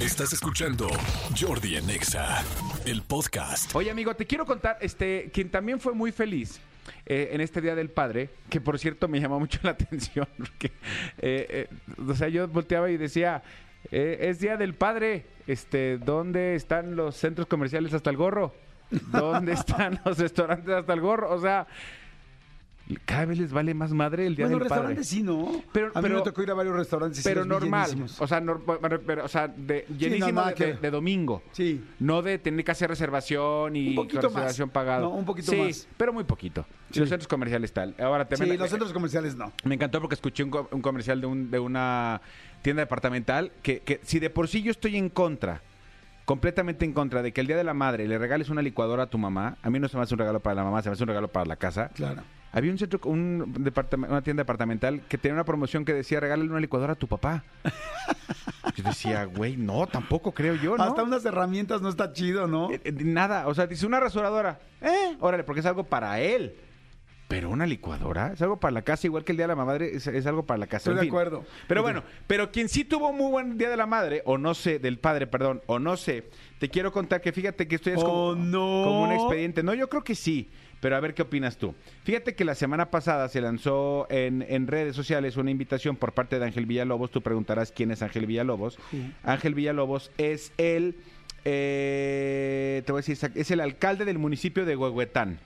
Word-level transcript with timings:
Estás 0.00 0.32
escuchando 0.32 0.88
Jordi 1.38 1.76
en 1.76 1.90
Exa, 1.90 2.42
el 2.86 3.02
podcast. 3.02 3.76
Oye, 3.76 3.90
amigo, 3.90 4.14
te 4.16 4.26
quiero 4.26 4.46
contar, 4.46 4.78
este, 4.80 5.30
quien 5.30 5.50
también 5.50 5.78
fue 5.78 5.92
muy 5.92 6.10
feliz 6.10 6.58
eh, 7.04 7.28
en 7.32 7.42
este 7.42 7.60
Día 7.60 7.74
del 7.74 7.90
Padre, 7.90 8.30
que 8.48 8.62
por 8.62 8.78
cierto 8.78 9.08
me 9.08 9.20
llamó 9.20 9.38
mucho 9.38 9.60
la 9.62 9.72
atención, 9.72 10.26
porque, 10.38 10.68
eh, 11.18 11.68
eh, 11.68 11.68
o 12.08 12.14
sea, 12.14 12.28
yo 12.28 12.48
volteaba 12.48 12.90
y 12.90 12.96
decía, 12.96 13.42
eh, 13.90 14.16
es 14.22 14.40
Día 14.40 14.56
del 14.56 14.72
Padre, 14.72 15.26
este, 15.46 15.98
¿dónde 15.98 16.54
están 16.54 16.96
los 16.96 17.14
centros 17.16 17.46
comerciales 17.46 17.92
hasta 17.92 18.08
el 18.08 18.16
gorro? 18.16 18.54
¿Dónde 18.90 19.52
están 19.54 20.00
los 20.04 20.16
restaurantes 20.16 20.74
hasta 20.74 20.94
el 20.94 21.00
gorro? 21.02 21.30
O 21.30 21.40
sea, 21.42 21.66
cada 22.96 23.26
vez 23.26 23.38
les 23.38 23.52
vale 23.52 23.74
más 23.74 23.92
madre 23.92 24.26
el 24.26 24.36
Día 24.36 24.46
Bueno, 24.46 24.58
del 24.58 24.68
Padre. 24.68 24.80
restaurantes 24.94 25.08
sí, 25.08 25.22
¿no? 25.22 25.62
Pero- 25.72 25.86
a 25.94 26.00
mí 26.00 26.02
pero- 26.02 26.16
me 26.18 26.22
tocó 26.22 26.42
ir 26.42 26.50
a 26.50 26.54
varios 26.54 26.74
restaurantes. 26.76 27.22
Pero 27.22 27.44
normal, 27.44 27.90
o 28.18 28.26
sea, 28.26 28.40
bueno, 28.40 28.98
pero, 29.06 29.24
o 29.24 29.28
sea, 29.28 29.48
de, 29.48 29.86
llenísimo 29.98 30.44
de, 30.44 30.54
que- 30.54 30.66
de- 30.66 30.74
de 30.74 30.90
domingo. 30.90 31.42
Sí. 31.52 31.84
No 31.98 32.22
de 32.22 32.38
tener 32.38 32.64
que 32.64 32.70
hacer 32.72 32.88
reservación 32.90 33.76
y 33.76 33.90
Un 33.90 33.94
poquito 33.96 34.22
reservación 34.22 34.68
más. 34.68 34.72
pagada. 34.74 35.00
No, 35.02 35.10
un 35.10 35.24
poquito 35.24 35.52
sí, 35.52 35.56
más. 35.58 35.88
pero 35.96 36.12
muy 36.12 36.24
poquito. 36.24 36.64
Y 36.90 36.94
Sí. 36.94 37.00
los 37.00 37.08
centros 37.08 37.28
comerciales 37.28 37.72
tal. 37.72 37.94
Ahora 38.00 38.24
Sí, 38.30 38.36
también. 38.36 38.58
los 38.58 38.70
centros 38.70 38.92
comerciales 38.92 39.36
no. 39.36 39.52
Me 39.64 39.74
encantó 39.76 40.00
porque 40.00 40.14
escuché 40.14 40.42
un 40.44 40.50
comercial 40.82 41.20
de, 41.20 41.26
un- 41.26 41.50
de 41.50 41.58
una 41.58 42.20
tienda 42.62 42.80
departamental 42.82 43.52
que, 43.62 43.80
que 43.80 44.00
si 44.02 44.18
de 44.18 44.30
por 44.30 44.48
sí 44.48 44.62
yo 44.62 44.70
estoy 44.70 44.96
en 44.96 45.08
contra, 45.08 45.62
completamente 46.24 46.84
en 46.84 46.92
contra 46.92 47.22
de 47.22 47.32
que 47.32 47.40
el 47.40 47.46
Día 47.46 47.56
de 47.56 47.64
la 47.64 47.74
Madre 47.74 48.06
le 48.06 48.18
regales 48.18 48.50
una 48.50 48.62
licuadora 48.62 49.04
a 49.04 49.06
tu 49.10 49.18
mamá, 49.18 49.56
a 49.62 49.70
mí 49.70 49.78
no 49.80 49.88
se 49.88 49.96
me 49.96 50.02
hace 50.02 50.14
un 50.14 50.18
regalo 50.18 50.40
para 50.40 50.54
la 50.56 50.64
mamá, 50.64 50.82
se 50.82 50.88
me 50.88 50.92
hace 50.94 51.02
un 51.02 51.08
regalo 51.08 51.28
para 51.28 51.46
la 51.46 51.56
casa. 51.56 51.88
Claro. 51.94 52.22
Había 52.52 52.72
un 52.72 52.78
centro, 52.78 52.98
un 53.04 53.54
departame- 53.54 54.08
una 54.08 54.22
tienda 54.22 54.42
departamental 54.42 55.02
que 55.08 55.18
tenía 55.18 55.34
una 55.34 55.44
promoción 55.44 55.84
que 55.84 55.92
decía 55.94 56.18
regálale 56.20 56.50
una 56.50 56.60
licuadora 56.60 56.94
a 56.94 56.96
tu 56.96 57.06
papá. 57.06 57.44
Yo 58.76 58.84
decía, 58.84 59.24
güey, 59.24 59.56
no, 59.56 59.86
tampoco 59.86 60.32
creo 60.32 60.54
yo, 60.54 60.76
¿no? 60.76 60.84
Hasta 60.84 61.02
unas 61.02 61.24
herramientas 61.24 61.82
no 61.82 61.88
está 61.88 62.12
chido, 62.12 62.46
¿no? 62.46 62.70
Eh, 62.70 62.80
eh, 62.84 62.92
Nada, 62.92 63.46
o 63.48 63.54
sea, 63.54 63.66
dice 63.66 63.86
una 63.86 64.00
rasuradora. 64.00 64.60
Eh, 64.80 65.16
órale, 65.20 65.44
porque 65.44 65.60
es 65.60 65.66
algo 65.66 65.84
para 65.84 66.20
él. 66.20 66.54
Pero 67.28 67.48
una 67.50 67.64
licuadora 67.66 68.32
es 68.32 68.42
algo 68.42 68.58
para 68.58 68.72
la 68.72 68.82
casa, 68.82 69.06
igual 69.06 69.24
que 69.24 69.32
el 69.32 69.36
Día 69.38 69.44
de 69.46 69.54
la 69.54 69.64
Madre 69.64 69.94
es, 69.94 70.06
es 70.06 70.26
algo 70.26 70.44
para 70.46 70.58
la 70.58 70.66
casa. 70.66 70.90
Estoy 70.90 70.92
en 70.94 70.96
de 70.96 71.02
fin. 71.02 71.10
acuerdo. 71.10 71.44
Pero 71.68 71.82
bueno, 71.82 72.02
pero 72.26 72.50
quien 72.50 72.68
sí 72.68 72.84
tuvo 72.84 73.12
muy 73.12 73.30
buen 73.30 73.56
Día 73.58 73.70
de 73.70 73.76
la 73.76 73.86
Madre, 73.86 74.22
o 74.24 74.36
no 74.38 74.52
sé, 74.54 74.78
del 74.80 74.98
padre, 74.98 75.26
perdón, 75.28 75.62
o 75.66 75.78
no 75.78 75.96
sé, 75.96 76.28
te 76.58 76.68
quiero 76.68 76.90
contar 76.92 77.20
que 77.20 77.32
fíjate 77.32 77.68
que 77.68 77.76
esto 77.76 77.90
ya 77.90 77.96
es 77.96 78.02
como, 78.02 78.28
Oh, 78.30 78.34
no. 78.34 78.58
como 78.84 79.02
un 79.04 79.12
expediente. 79.12 79.62
No, 79.62 79.74
yo 79.74 79.88
creo 79.88 80.02
que 80.02 80.14
sí, 80.16 80.50
pero 80.80 80.96
a 80.96 81.00
ver 81.00 81.14
qué 81.14 81.22
opinas 81.22 81.56
tú. 81.56 81.74
Fíjate 82.04 82.34
que 82.34 82.44
la 82.44 82.54
semana 82.54 82.90
pasada 82.90 83.28
se 83.28 83.40
lanzó 83.40 84.06
en, 84.10 84.44
en 84.48 84.66
redes 84.66 84.96
sociales 84.96 85.36
una 85.36 85.50
invitación 85.50 85.96
por 85.96 86.12
parte 86.12 86.38
de 86.38 86.46
Ángel 86.46 86.66
Villalobos. 86.66 87.10
Tú 87.10 87.20
preguntarás 87.20 87.70
quién 87.70 87.90
es 87.90 88.02
Ángel 88.02 88.26
Villalobos. 88.26 88.78
Ángel 89.22 89.54
Villalobos 89.54 90.10
es 90.18 90.52
el, 90.56 90.96
eh, 91.44 92.82
te 92.84 92.92
voy 92.92 93.00
a 93.00 93.04
decir, 93.04 93.30
es 93.34 93.50
el 93.50 93.60
alcalde 93.60 94.04
del 94.04 94.18
municipio 94.18 94.64
de 94.64 94.76
Huehuetán. 94.76 95.38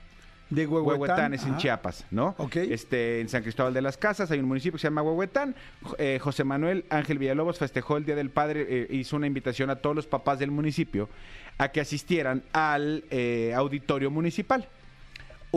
De 0.49 0.67
Huehuetán. 0.67 1.01
Huehuetán 1.01 1.33
es 1.33 1.43
en. 1.43 1.57
Chiapas, 1.57 2.05
¿no? 2.11 2.35
Ok. 2.37 2.57
Este, 2.57 3.19
en 3.19 3.29
San 3.29 3.41
Cristóbal 3.41 3.73
de 3.73 3.81
las 3.81 3.97
Casas 3.97 4.29
hay 4.29 4.39
un 4.39 4.45
municipio 4.45 4.73
que 4.73 4.81
se 4.81 4.87
llama 4.87 5.01
Huehuetán. 5.01 5.55
Eh, 5.97 6.19
José 6.21 6.43
Manuel 6.43 6.85
Ángel 6.89 7.17
Villalobos 7.17 7.57
festejó 7.57 7.97
el 7.97 8.05
Día 8.05 8.15
del 8.15 8.29
Padre, 8.29 8.65
eh, 8.69 8.87
hizo 8.91 9.15
una 9.15 9.25
invitación 9.25 9.71
a 9.71 9.77
todos 9.77 9.95
los 9.95 10.05
papás 10.05 10.37
del 10.37 10.51
municipio 10.51 11.09
a 11.57 11.69
que 11.69 11.81
asistieran 11.81 12.43
al 12.53 13.05
eh, 13.09 13.53
auditorio 13.55 14.11
municipal. 14.11 14.67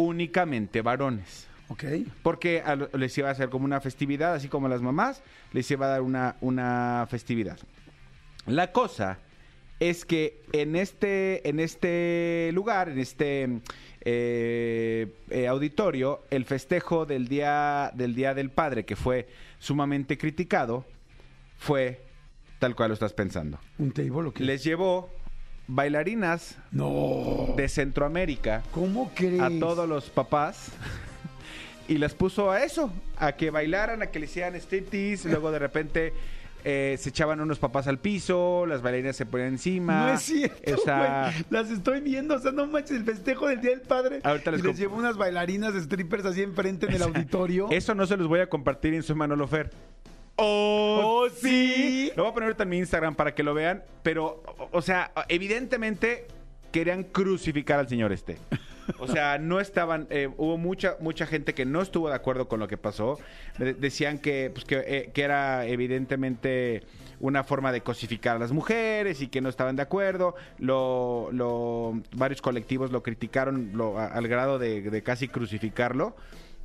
Únicamente 0.00 0.80
varones. 0.80 1.48
Ok. 1.68 1.84
Porque 2.22 2.62
a 2.64 2.76
les 2.76 3.18
iba 3.18 3.28
a 3.28 3.32
hacer 3.32 3.50
como 3.50 3.64
una 3.64 3.80
festividad, 3.80 4.34
así 4.34 4.48
como 4.48 4.66
a 4.66 4.70
las 4.70 4.80
mamás, 4.80 5.22
les 5.52 5.68
iba 5.70 5.86
a 5.86 5.88
dar 5.88 6.02
una, 6.02 6.36
una 6.40 7.06
festividad. 7.10 7.58
La 8.46 8.70
cosa 8.70 9.18
es 9.80 10.04
que 10.04 10.40
en 10.52 10.76
este, 10.76 11.48
en 11.48 11.58
este 11.58 12.50
lugar, 12.54 12.88
en 12.88 12.98
este 13.00 13.60
eh, 14.02 15.12
eh, 15.30 15.46
auditorio, 15.48 16.22
el 16.30 16.44
festejo 16.44 17.04
del 17.04 17.26
día, 17.26 17.90
del 17.92 18.14
día 18.14 18.34
del 18.34 18.50
Padre, 18.50 18.84
que 18.84 18.94
fue 18.94 19.28
sumamente 19.58 20.16
criticado, 20.16 20.84
fue 21.58 22.00
tal 22.60 22.74
cual 22.74 22.90
lo 22.90 22.94
estás 22.94 23.12
pensando. 23.12 23.58
¿Un 23.78 23.92
table 23.92 24.28
o 24.28 24.32
qué? 24.32 24.44
Les 24.44 24.62
llevó 24.62 25.10
bailarinas 25.68 26.56
No. 26.72 27.54
de 27.56 27.68
Centroamérica 27.68 28.62
¿Cómo 28.72 29.12
crees? 29.14 29.40
a 29.40 29.50
todos 29.60 29.88
los 29.88 30.10
papás 30.10 30.70
y 31.86 31.98
las 31.98 32.14
puso 32.14 32.50
a 32.50 32.62
eso, 32.64 32.92
a 33.16 33.32
que 33.32 33.50
bailaran, 33.50 34.02
a 34.02 34.06
que 34.08 34.18
le 34.18 34.26
hicieran 34.26 34.54
striptease, 34.56 35.28
luego 35.30 35.50
de 35.50 35.58
repente 35.58 36.12
eh, 36.64 36.96
se 36.98 37.08
echaban 37.10 37.40
unos 37.40 37.58
papás 37.58 37.86
al 37.86 37.98
piso, 37.98 38.66
las 38.66 38.82
bailarinas 38.82 39.16
se 39.16 39.24
ponían 39.24 39.50
encima. 39.50 40.08
No 40.08 40.12
es 40.14 40.22
cierto, 40.22 40.60
güey. 40.84 41.44
Las 41.50 41.70
estoy 41.70 42.00
viendo, 42.00 42.34
o 42.34 42.38
sea, 42.40 42.50
no 42.52 42.66
manches, 42.66 42.96
el 42.98 43.04
festejo 43.04 43.46
del 43.48 43.60
Día 43.62 43.70
del 43.70 43.80
Padre. 43.82 44.20
Ahorita 44.24 44.50
les 44.50 44.60
y 44.60 44.66
les 44.66 44.78
llevo 44.78 44.96
unas 44.96 45.16
bailarinas 45.16 45.72
de 45.72 45.80
strippers 45.80 46.26
así 46.26 46.42
enfrente 46.42 46.86
en 46.86 46.92
el 46.94 47.02
auditorio. 47.02 47.68
Eso 47.70 47.94
no 47.94 48.06
se 48.06 48.16
los 48.18 48.26
voy 48.28 48.40
a 48.40 48.48
compartir 48.48 48.92
en 48.92 49.02
su 49.02 49.14
Manolo 49.16 49.46
Fer. 49.46 49.70
¡Oh, 50.40 51.26
sí! 51.34 52.12
Lo 52.16 52.22
voy 52.22 52.30
a 52.30 52.34
poner 52.34 52.46
ahorita 52.48 52.62
en 52.62 52.68
mi 52.68 52.78
Instagram 52.78 53.14
para 53.16 53.34
que 53.34 53.42
lo 53.42 53.54
vean, 53.54 53.82
pero, 54.02 54.42
o, 54.58 54.68
o 54.72 54.82
sea, 54.82 55.10
evidentemente 55.28 56.26
querían 56.70 57.02
crucificar 57.02 57.80
al 57.80 57.88
señor 57.88 58.12
este. 58.12 58.38
O 58.98 59.06
sea, 59.08 59.36
no 59.38 59.60
estaban, 59.60 60.06
eh, 60.10 60.30
hubo 60.38 60.56
mucha 60.56 60.96
mucha 61.00 61.26
gente 61.26 61.52
que 61.54 61.66
no 61.66 61.82
estuvo 61.82 62.08
de 62.08 62.14
acuerdo 62.14 62.48
con 62.48 62.58
lo 62.60 62.68
que 62.68 62.78
pasó. 62.78 63.18
De- 63.58 63.74
decían 63.74 64.18
que, 64.18 64.50
pues, 64.52 64.64
que, 64.64 64.76
eh, 64.86 65.10
que 65.12 65.22
era 65.22 65.66
evidentemente 65.66 66.82
una 67.20 67.42
forma 67.44 67.70
de 67.72 67.80
cosificar 67.82 68.36
a 68.36 68.38
las 68.38 68.52
mujeres 68.52 69.20
y 69.20 69.28
que 69.28 69.40
no 69.42 69.48
estaban 69.50 69.76
de 69.76 69.82
acuerdo. 69.82 70.36
Lo, 70.58 71.28
lo- 71.32 72.00
varios 72.14 72.40
colectivos 72.40 72.90
lo 72.92 73.02
criticaron 73.02 73.72
lo- 73.74 73.98
a- 73.98 74.06
al 74.06 74.26
grado 74.28 74.58
de, 74.58 74.80
de 74.82 75.02
casi 75.02 75.28
crucificarlo 75.28 76.14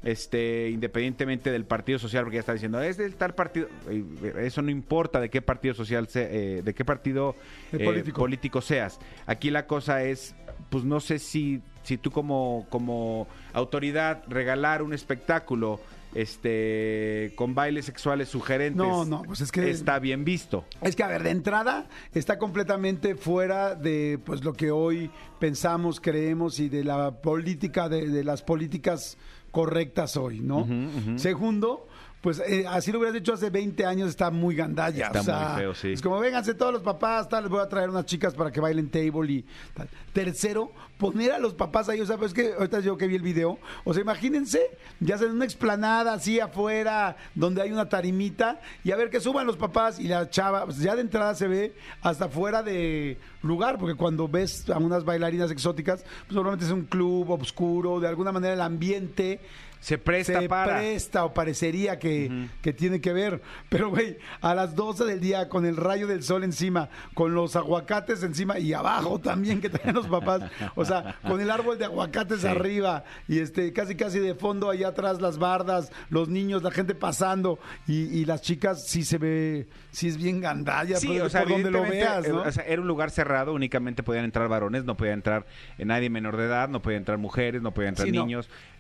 este, 0.04 0.70
independientemente 0.70 1.52
del 1.52 1.66
partido 1.66 1.98
social, 2.00 2.24
porque 2.24 2.36
ya 2.36 2.40
está 2.42 2.54
diciendo, 2.54 2.82
es 2.82 2.98
del 2.98 3.16
tal 3.16 3.34
partido, 3.36 3.68
eh, 3.90 4.04
eso 4.40 4.62
no 4.62 4.70
importa 4.70 5.20
de 5.20 5.30
qué 5.30 5.42
partido 5.42 5.74
social, 5.74 6.08
se- 6.08 6.58
eh, 6.58 6.62
de 6.62 6.74
qué 6.74 6.84
partido 6.86 7.36
eh, 7.72 7.84
político. 7.84 8.20
político 8.22 8.62
seas. 8.62 9.00
Aquí 9.26 9.50
la 9.50 9.66
cosa 9.66 10.04
es, 10.04 10.36
pues 10.70 10.84
no 10.84 11.00
sé 11.00 11.20
si, 11.20 11.62
si 11.84 11.98
tú 11.98 12.12
como, 12.12 12.66
como 12.70 13.28
autoridad 13.54 14.24
regalar 14.28 14.82
un 14.82 14.94
espectáculo 14.94 15.80
este 16.16 17.34
con 17.36 17.56
bailes 17.56 17.86
sexuales 17.86 18.30
sugerentes 18.30 18.78
No, 18.78 19.04
no, 19.06 19.24
pues 19.24 19.42
es 19.42 19.52
que- 19.52 19.70
está 19.70 20.00
bien 20.00 20.24
visto. 20.24 20.66
Es 20.82 20.96
que, 20.96 21.04
a 21.04 21.08
ver, 21.08 21.24
de 21.24 21.32
entrada 21.32 21.88
está 22.14 22.38
completamente 22.38 23.16
fuera 23.16 23.76
de 23.76 24.20
pues 24.24 24.44
lo 24.44 24.54
que 24.54 24.72
hoy 24.72 25.10
pensamos, 25.40 26.00
creemos 26.00 26.60
y 26.60 26.70
de 26.70 26.84
la 26.84 27.12
política, 27.22 27.90
de, 27.90 28.08
de 28.10 28.24
las 28.24 28.42
políticas 28.44 29.18
correctas 29.54 30.18
hoy, 30.18 30.42
¿no? 30.42 30.68
Segundo, 31.16 31.88
pues 32.24 32.40
eh, 32.40 32.64
así 32.70 32.90
lo 32.90 33.00
hubieras 33.00 33.14
dicho 33.14 33.34
hace 33.34 33.50
20 33.50 33.86
años, 33.86 34.08
está 34.08 34.32
muy 34.32 34.56
gandalla. 34.56 35.08
Está 35.08 35.20
o 35.20 35.24
sea, 35.24 35.50
muy 35.50 35.60
feo, 35.60 35.76
sí. 35.76 35.92
Es 35.92 36.02
como, 36.02 36.18
vénganse 36.22 36.54
todos 36.54 36.72
los 36.72 36.82
papás, 36.82 37.28
tal, 37.28 37.44
les 37.44 37.52
voy 37.52 37.60
a 37.60 37.68
traer 37.68 37.90
unas 37.90 38.06
chicas 38.06 38.34
para 38.34 38.50
que 38.50 38.62
bailen 38.62 38.90
table 38.90 39.30
y 39.30 39.46
tal. 39.74 39.90
Tercero, 40.14 40.72
poner 40.98 41.34
a 41.34 41.38
los 41.38 41.54
papás 41.54 41.90
ahí, 41.90 42.00
o 42.00 42.06
sea, 42.06 42.16
pues 42.16 42.32
es 42.32 42.34
que 42.34 42.54
ahorita 42.54 42.80
yo 42.80 42.96
que 42.96 43.08
vi 43.08 43.16
el 43.16 43.22
video, 43.22 43.60
o 43.84 43.94
sea, 43.94 44.02
imagínense, 44.02 44.62
ya 45.02 45.18
sea 45.18 45.28
en 45.28 45.34
una 45.34 45.44
explanada 45.44 46.14
así 46.14 46.40
afuera, 46.40 47.18
donde 47.36 47.62
hay 47.62 47.74
una 47.74 47.90
tarimita, 47.90 48.62
y 48.86 48.92
a 48.92 48.96
ver 48.96 49.10
que 49.10 49.20
suban 49.20 49.46
los 49.46 49.58
papás 49.58 50.00
y 50.00 50.08
la 50.08 50.30
chava, 50.30 50.64
pues 50.64 50.78
ya 50.80 50.96
de 50.96 51.02
entrada 51.02 51.36
se 51.36 51.50
ve 51.50 51.76
hasta 52.02 52.30
fuera 52.30 52.64
de 52.64 53.18
lugar, 53.42 53.78
porque 53.78 53.96
cuando 53.96 54.30
ves 54.30 54.70
a 54.70 54.78
unas 54.78 55.04
bailarinas 55.04 55.52
exóticas, 55.52 56.06
pues 56.26 56.36
normalmente 56.36 56.64
es 56.64 56.72
un 56.72 56.86
club 56.86 57.32
oscuro, 57.32 58.00
de 58.00 58.08
alguna 58.08 58.32
manera 58.32 58.54
el 58.54 58.62
ambiente 58.62 59.42
Se 59.84 59.98
presta 59.98 60.40
se 60.40 60.48
para. 60.48 60.78
presta 60.78 61.26
o 61.26 61.34
parecería 61.34 62.00
que, 62.00 62.48
que 62.62 62.72
tiene 62.72 63.02
que 63.02 63.12
ver. 63.12 63.42
Pero, 63.68 63.90
güey, 63.90 64.18
a 64.40 64.56
las 64.56 64.76
12 64.76 65.04
del 65.04 65.20
día, 65.20 65.50
con 65.50 65.66
el 65.66 65.76
rayo 65.76 66.08
del 66.08 66.24
sol 66.24 66.46
encima, 66.46 66.88
con 67.14 67.34
los 67.36 67.58
aguacates 67.58 68.24
encima 68.24 68.60
y 68.60 68.72
abajo 68.72 69.20
también 69.20 69.60
que 69.60 69.70
traen 69.70 69.94
los 69.96 70.08
papás. 70.08 70.42
O 70.76 70.86
sea, 70.86 71.18
con 71.28 71.42
el 71.42 71.52
árbol 71.52 71.78
de 71.78 71.86
aguacates 71.86 72.40
Sí. 72.42 72.48
arriba 72.48 73.04
y 73.28 73.40
este 73.40 73.74
casi 73.74 73.96
casi 73.96 74.20
de 74.20 74.36
fondo 74.36 74.70
allá 74.70 74.88
atrás 74.88 75.22
las 75.22 75.38
bardas, 75.38 75.92
los 76.10 76.30
niños, 76.30 76.64
la 76.64 76.72
gente 76.72 76.96
pasando 76.96 77.60
y, 77.86 78.04
y 78.04 78.24
las 78.26 78.42
chicas 78.42 78.86
sí 78.88 79.04
se 79.04 79.18
ve, 79.18 79.68
sí 79.92 80.08
es 80.08 80.16
bien 80.18 80.40
gandalla 80.40 80.96
Sí, 80.98 81.08
por, 81.08 81.22
o 81.24 81.30
sea, 81.30 81.42
por 81.42 81.52
donde 81.52 81.72
lo 81.72 81.82
veas, 81.84 82.26
¿no? 82.30 82.42
o 82.44 82.52
sea, 82.52 82.64
era 82.64 82.82
un 82.82 82.88
lugar 82.88 83.12
cerrado, 83.12 83.54
únicamente 83.54 84.02
podían 84.02 84.24
entrar 84.24 84.48
varones, 84.48 84.86
no 84.86 84.96
podía 84.96 85.12
entrar 85.14 85.46
eh, 85.78 85.84
nadie 85.84 86.10
menor 86.10 86.38
de 86.38 86.46
edad, 86.46 86.70
no 86.70 86.82
podía 86.82 86.98
entrar 86.98 87.18
mujeres, 87.18 87.62
no 87.62 87.74
podían 87.74 87.90
entrar 87.90 88.08
Sí, 88.08 88.12
no. 88.14 88.24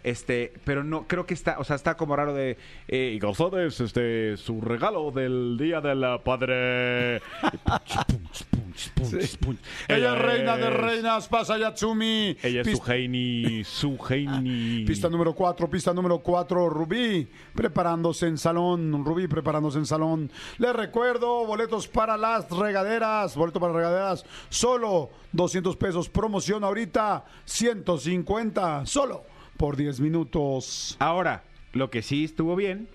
Este, 0.03 0.51
pero 0.65 0.83
no, 0.83 1.07
creo 1.07 1.25
que 1.25 1.33
está, 1.33 1.57
o 1.59 1.63
sea, 1.63 1.77
está 1.77 1.95
como 1.95 2.15
raro 2.15 2.33
de 2.33 2.57
eh, 2.89 3.17
y 3.21 3.25
ustedes, 3.25 3.79
este, 3.79 4.35
su 4.35 4.59
regalo 4.59 5.11
del 5.11 5.57
día 5.57 5.79
del 5.79 6.03
padre. 6.23 7.21
punch, 7.63 8.91
punch, 8.93 9.37
punch. 9.37 9.59
Ella 9.87 10.13
es 10.13 10.21
reina 10.21 10.57
de 10.57 10.69
reinas, 10.69 11.29
pasa 11.29 11.57
Yatsumi. 11.57 12.35
Ella 12.43 12.61
es 12.61 12.77
su 12.77 12.91
Heini, 12.91 13.63
su 13.63 13.97
Heini. 14.09 14.83
Pista 14.87 15.07
número 15.09 15.33
4, 15.33 15.69
pista 15.69 15.93
número 15.93 16.19
4, 16.19 16.69
Rubí 16.69 17.27
preparándose 17.55 18.27
en 18.27 18.37
salón, 18.37 19.05
Rubí 19.05 19.27
preparándose 19.27 19.77
en 19.79 19.85
salón. 19.85 20.29
Les 20.57 20.75
recuerdo, 20.75 21.45
boletos 21.45 21.87
para 21.87 22.17
las 22.17 22.49
regaderas, 22.49 23.37
boleto 23.37 23.61
para 23.61 23.71
regaderas, 23.71 24.25
solo 24.49 25.11
200 25.31 25.77
pesos, 25.77 26.09
promoción 26.09 26.65
ahorita 26.65 27.23
150, 27.45 28.85
solo 28.85 29.32
por 29.57 29.75
10 29.77 29.99
minutos. 29.99 30.95
Ahora, 30.99 31.43
lo 31.73 31.89
que 31.89 32.01
sí 32.01 32.23
estuvo 32.23 32.55
bien 32.55 32.87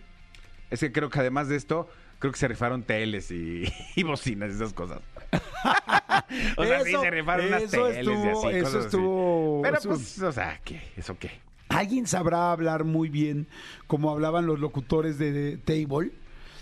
es 0.71 0.81
que 0.81 0.93
creo 0.93 1.11
que 1.11 1.19
además 1.21 1.49
de 1.49 1.57
esto, 1.57 1.89
creo 2.19 2.33
que 2.33 2.39
se 2.39 2.49
rifaron 2.49 2.83
teles 2.83 3.31
y, 3.31 3.65
y 3.97 4.03
bocinas 4.03 4.51
y 4.51 4.55
esas 4.55 4.73
cosas. 4.73 5.01
o 6.57 6.65
sea, 6.65 6.83
sí 6.85 6.91
Eso- 6.91 7.01
se 7.03 7.11
rifaron 7.11 7.47
unas 7.47 7.71
teles 7.71 7.97
y 7.97 8.01
estuvo- 8.01 8.49
así, 8.49 8.57
eso 8.57 8.65
cosas 8.65 8.75
así. 8.77 8.85
estuvo- 8.87 9.63
Pero 9.63 9.79
eso- 9.79 9.89
pues, 9.89 10.23
o 10.23 10.33
sea, 10.33 10.61
¿qué? 10.65 10.81
¿Eso 10.97 11.17
qué? 11.19 11.31
¿Alguien 11.69 12.07
sabrá 12.07 12.51
hablar 12.53 12.85
muy 12.85 13.09
bien 13.11 13.47
como 13.87 14.11
hablaban 14.11 14.47
los 14.47 14.59
locutores 14.59 15.19
de, 15.19 15.33
de 15.33 15.57
Table? 15.59 16.13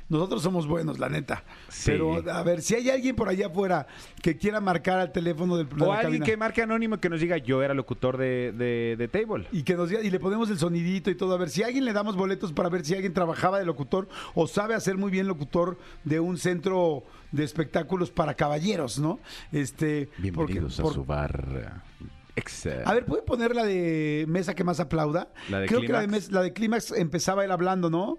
Nosotros 0.08 0.40
somos 0.42 0.66
buenos, 0.68 0.98
la 1.00 1.08
neta. 1.08 1.42
Sí. 1.68 1.90
Pero, 1.90 2.22
a 2.30 2.42
ver, 2.44 2.62
si 2.62 2.76
hay 2.76 2.90
alguien 2.90 3.16
por 3.16 3.28
allá 3.28 3.48
afuera 3.48 3.86
que 4.22 4.36
quiera 4.36 4.60
marcar 4.60 5.00
al 5.00 5.10
teléfono 5.10 5.56
del 5.56 5.68
de 5.68 5.74
O 5.74 5.78
la 5.88 5.94
alguien 5.94 6.02
cabina 6.20 6.24
que 6.26 6.36
marque 6.36 6.62
anónimo 6.62 6.98
que 7.00 7.08
nos 7.10 7.20
diga, 7.20 7.36
yo 7.38 7.62
era 7.62 7.74
locutor 7.74 8.16
de, 8.16 8.52
de, 8.52 8.94
de 8.96 9.08
Table. 9.08 9.46
y 9.50 9.64
que 9.64 9.74
nos 9.74 9.88
diga, 9.90 10.02
y 10.02 10.10
le 10.10 10.20
ponemos 10.20 10.48
el 10.50 10.58
sonidito 10.58 11.10
y 11.10 11.16
todo, 11.16 11.34
a 11.34 11.38
ver 11.38 11.50
si 11.50 11.62
a 11.64 11.66
alguien 11.66 11.84
le 11.84 11.92
damos 11.92 12.14
boletos 12.16 12.52
para 12.52 12.68
ver 12.68 12.84
si 12.84 12.94
alguien 12.94 13.12
trabajaba 13.14 13.58
de 13.58 13.64
locutor 13.66 14.08
o 14.34 14.46
sabe 14.46 14.74
hacer 14.74 14.96
muy 14.96 15.10
bien 15.10 15.26
locutor 15.26 15.76
de 16.04 16.20
un 16.20 16.38
centro 16.38 17.02
de 17.32 17.42
espectáculos 17.42 18.10
para 18.12 18.34
caballeros, 18.34 18.98
¿no? 19.00 19.18
Este, 19.50 20.08
Bienvenidos 20.18 20.76
porque- 20.76 20.80
a 20.80 20.82
por- 20.84 20.94
su 20.94 21.04
bar. 21.04 21.82
Ex- 22.36 22.66
A 22.84 22.92
ver, 22.92 23.06
¿pueden 23.06 23.24
poner 23.24 23.54
la 23.56 23.64
de 23.64 24.26
mesa 24.28 24.54
que 24.54 24.62
más 24.62 24.78
aplauda? 24.78 25.28
¿La 25.48 25.60
de 25.60 25.66
Creo 25.68 25.80
que 25.80 25.88
la 25.88 26.02
de, 26.02 26.06
mes- 26.06 26.30
la 26.30 26.42
de 26.42 26.52
Clímax 26.52 26.92
empezaba 26.92 27.44
él 27.44 27.50
hablando, 27.50 27.88
¿no? 27.88 28.18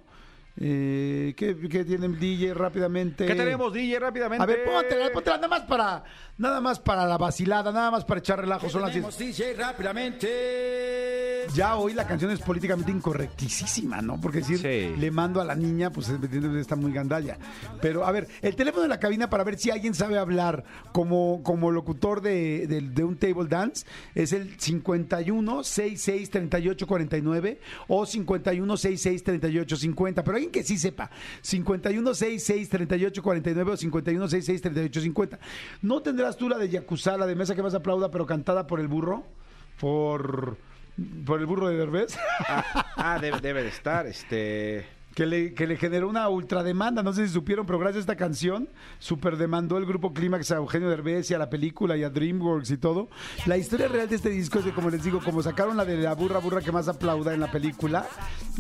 Eh, 0.60 1.34
¿qué, 1.38 1.56
qué 1.70 1.86
tiene 1.86 2.08
el 2.08 2.20
DJ 2.20 2.54
rápidamente? 2.56 3.26
¿Qué 3.28 3.36
tenemos, 3.36 3.72
DJ, 3.72 4.00
rápidamente? 4.00 4.42
A 4.44 4.46
ver, 4.48 4.64
póntela, 4.66 5.10
póntela, 5.12 5.36
nada 5.38 5.48
más 5.48 5.62
para, 5.62 6.04
nada 6.38 6.60
más 6.62 6.80
para 6.80 7.06
la 7.06 7.18
vacilada, 7.18 7.72
nada 7.72 7.92
más 7.92 8.06
para 8.06 8.20
echar 8.20 8.40
relajo. 8.40 8.68
Son 8.70 8.82
las 8.82 8.92
diez. 8.94 9.18
DJ 9.18 9.54
rápidamente. 9.54 11.46
Ya 11.54 11.76
hoy 11.78 11.94
la 11.94 12.06
canción 12.06 12.32
es 12.32 12.40
políticamente 12.40 12.92
incorrectísima, 12.92 14.02
¿no? 14.02 14.20
Porque 14.20 14.40
decir 14.40 14.58
Sí. 14.60 15.00
le 15.00 15.12
mando 15.12 15.40
a 15.40 15.46
la 15.46 15.56
niña, 15.56 15.92
pues 15.92 16.10
está 16.10 16.76
muy 16.76 16.92
gandalla. 16.92 17.38
Pero 17.82 18.06
a 18.06 18.12
ver, 18.12 18.28
el 18.42 18.56
teléfono 18.56 18.84
de 18.84 18.90
la 18.90 19.00
cabina 19.00 19.30
para 19.30 19.44
ver 19.46 19.58
si 19.58 19.72
alguien 19.72 19.94
sabe 19.94 20.18
hablar 20.18 20.64
como, 20.92 21.42
como 21.44 21.72
locutor 21.72 22.22
de, 22.22 22.68
de- 22.68 22.82
de 22.82 23.04
un 23.04 23.16
table 23.18 23.48
dance 23.48 23.86
es 24.14 24.34
el 24.34 24.60
51 24.60 25.64
66 25.64 26.30
38 26.30 26.86
49 26.88 27.60
o 27.88 28.06
51 28.06 28.78
66 28.78 29.24
38 29.24 29.76
50. 29.78 30.24
Pero 30.26 30.38
que 30.50 30.64
sí 30.64 30.78
sepa, 30.78 31.10
51 31.42 32.14
66 32.14 32.70
38 32.70 33.24
49 33.24 33.72
o 33.72 33.78
51 33.78 34.28
66 34.28 34.62
38 34.62 35.02
50. 35.02 35.40
¿No 35.82 36.02
tendrás 36.02 36.38
tú 36.38 36.50
la 36.50 36.58
de 36.58 36.70
Yakuza, 36.70 37.18
la 37.18 37.26
de 37.26 37.36
mesa 37.36 37.56
que 37.56 37.64
más 37.64 37.74
aplauda, 37.74 38.12
pero 38.12 38.26
cantada 38.26 38.68
por 38.68 38.80
el 38.80 38.88
burro? 38.88 39.24
Por. 39.80 40.58
Por 41.26 41.40
el 41.40 41.46
burro 41.46 41.68
de 41.68 41.78
Derbez, 41.78 42.18
Ah, 42.40 43.20
debe, 43.22 43.40
debe 43.40 43.62
de 43.62 43.70
estar, 43.70 44.08
este... 44.08 44.97
que 45.18 45.26
le, 45.26 45.56
que 45.56 45.66
le 45.66 45.78
generó 45.78 46.10
una 46.10 46.30
ultrademanda. 46.30 47.02
No 47.02 47.12
sé 47.12 47.26
si 47.26 47.34
supieron, 47.34 47.66
pero 47.66 47.80
gracias 47.80 47.98
a 47.98 48.00
esta 48.02 48.16
canción, 48.16 48.70
super 49.00 49.36
demandó 49.36 49.80
el 49.80 49.88
grupo 49.88 50.14
Clímax 50.14 50.52
a 50.52 50.58
Eugenio 50.58 50.92
Derbez 50.92 51.32
y 51.32 51.34
a 51.34 51.40
la 51.40 51.50
película 51.50 51.98
y 51.98 52.04
a 52.04 52.12
DreamWorks 52.12 52.70
y 52.70 52.78
todo. 52.78 53.10
La 53.48 53.58
historia 53.58 53.88
real 53.88 54.08
de 54.08 54.16
este 54.16 54.30
disco 54.30 54.60
es 54.60 54.66
que, 54.66 54.74
como 54.74 54.92
les 54.92 55.04
digo, 55.04 55.20
como 55.26 55.42
sacaron 55.42 55.76
la 55.76 55.86
de 55.86 55.98
la 55.98 56.14
burra 56.14 56.38
burra 56.38 56.62
que 56.62 56.72
más 56.72 56.88
aplauda 56.88 57.34
en 57.34 57.40
la 57.40 57.52
película, 57.52 58.06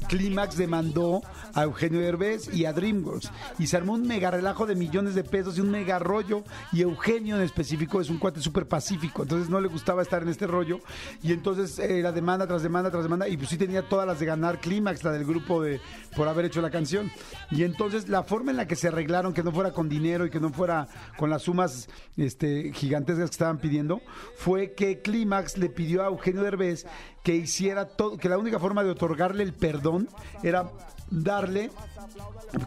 Clímax 0.08 0.58
demandó 0.58 1.22
a 1.54 1.62
Eugenio 1.62 2.00
Derbez 2.00 2.52
y 2.52 2.66
a 2.66 2.74
DreamWorks. 2.74 3.32
Y 3.60 3.68
se 3.68 3.78
armó 3.78 3.94
un 3.94 4.08
mega 4.08 4.32
relajo 4.32 4.66
de 4.66 4.74
millones 4.74 5.14
de 5.14 5.24
pesos 5.24 5.60
y 5.60 5.62
un 5.62 5.70
mega 5.70 6.00
rollo. 6.00 6.44
Y 6.74 6.82
Eugenio 6.82 7.36
en 7.36 7.44
específico 7.44 8.02
es 8.02 8.10
un 8.10 8.18
cuate 8.18 8.42
súper 8.42 8.68
pacífico, 8.68 9.22
entonces 9.22 9.48
no 9.48 9.62
le 9.62 9.68
gustaba 9.68 10.02
estar 10.02 10.24
en 10.24 10.30
este 10.30 10.48
rollo. 10.48 10.80
Y 11.22 11.34
entonces 11.34 11.78
eh, 11.78 12.02
la 12.02 12.12
demanda 12.12 12.48
tras 12.48 12.64
demanda 12.64 12.90
tras 12.90 13.04
demanda, 13.04 13.28
y 13.28 13.38
pues 13.38 13.50
sí 13.50 13.58
tenía 13.58 13.88
todas 13.88 14.08
las 14.08 14.20
de 14.20 14.26
ganar 14.26 14.60
Clímax, 14.60 15.04
la 15.04 15.12
del 15.12 15.24
grupo 15.24 15.62
de 15.62 15.80
por 16.16 16.28
haber 16.28 16.47
hecho 16.48 16.62
la 16.62 16.70
canción. 16.72 17.12
Y 17.52 17.64
entonces 17.64 18.10
la 18.10 18.24
forma 18.24 18.52
en 18.52 18.58
la 18.58 18.68
que 18.68 18.76
se 18.76 18.88
arreglaron, 18.88 19.34
que 19.34 19.44
no 19.44 19.52
fuera 19.52 19.72
con 19.72 19.88
dinero 19.90 20.26
y 20.26 20.30
que 20.30 20.40
no 20.40 20.50
fuera 20.52 20.88
con 21.18 21.30
las 21.30 21.44
sumas 21.44 21.90
este, 22.18 22.72
gigantescas 22.74 23.30
que 23.30 23.34
estaban 23.34 23.60
pidiendo, 23.60 24.02
fue 24.38 24.74
que 24.74 25.02
Clímax 25.02 25.58
le 25.58 25.70
pidió 25.70 26.04
a 26.04 26.08
Eugenio 26.08 26.42
Derbez 26.44 26.86
que 27.24 27.36
hiciera 27.36 27.86
todo, 27.86 28.18
que 28.18 28.30
la 28.30 28.38
única 28.38 28.60
forma 28.60 28.84
de 28.84 28.90
otorgarle 28.92 29.44
el 29.44 29.54
perdón 29.54 30.08
era 30.44 30.70
darle 31.10 31.70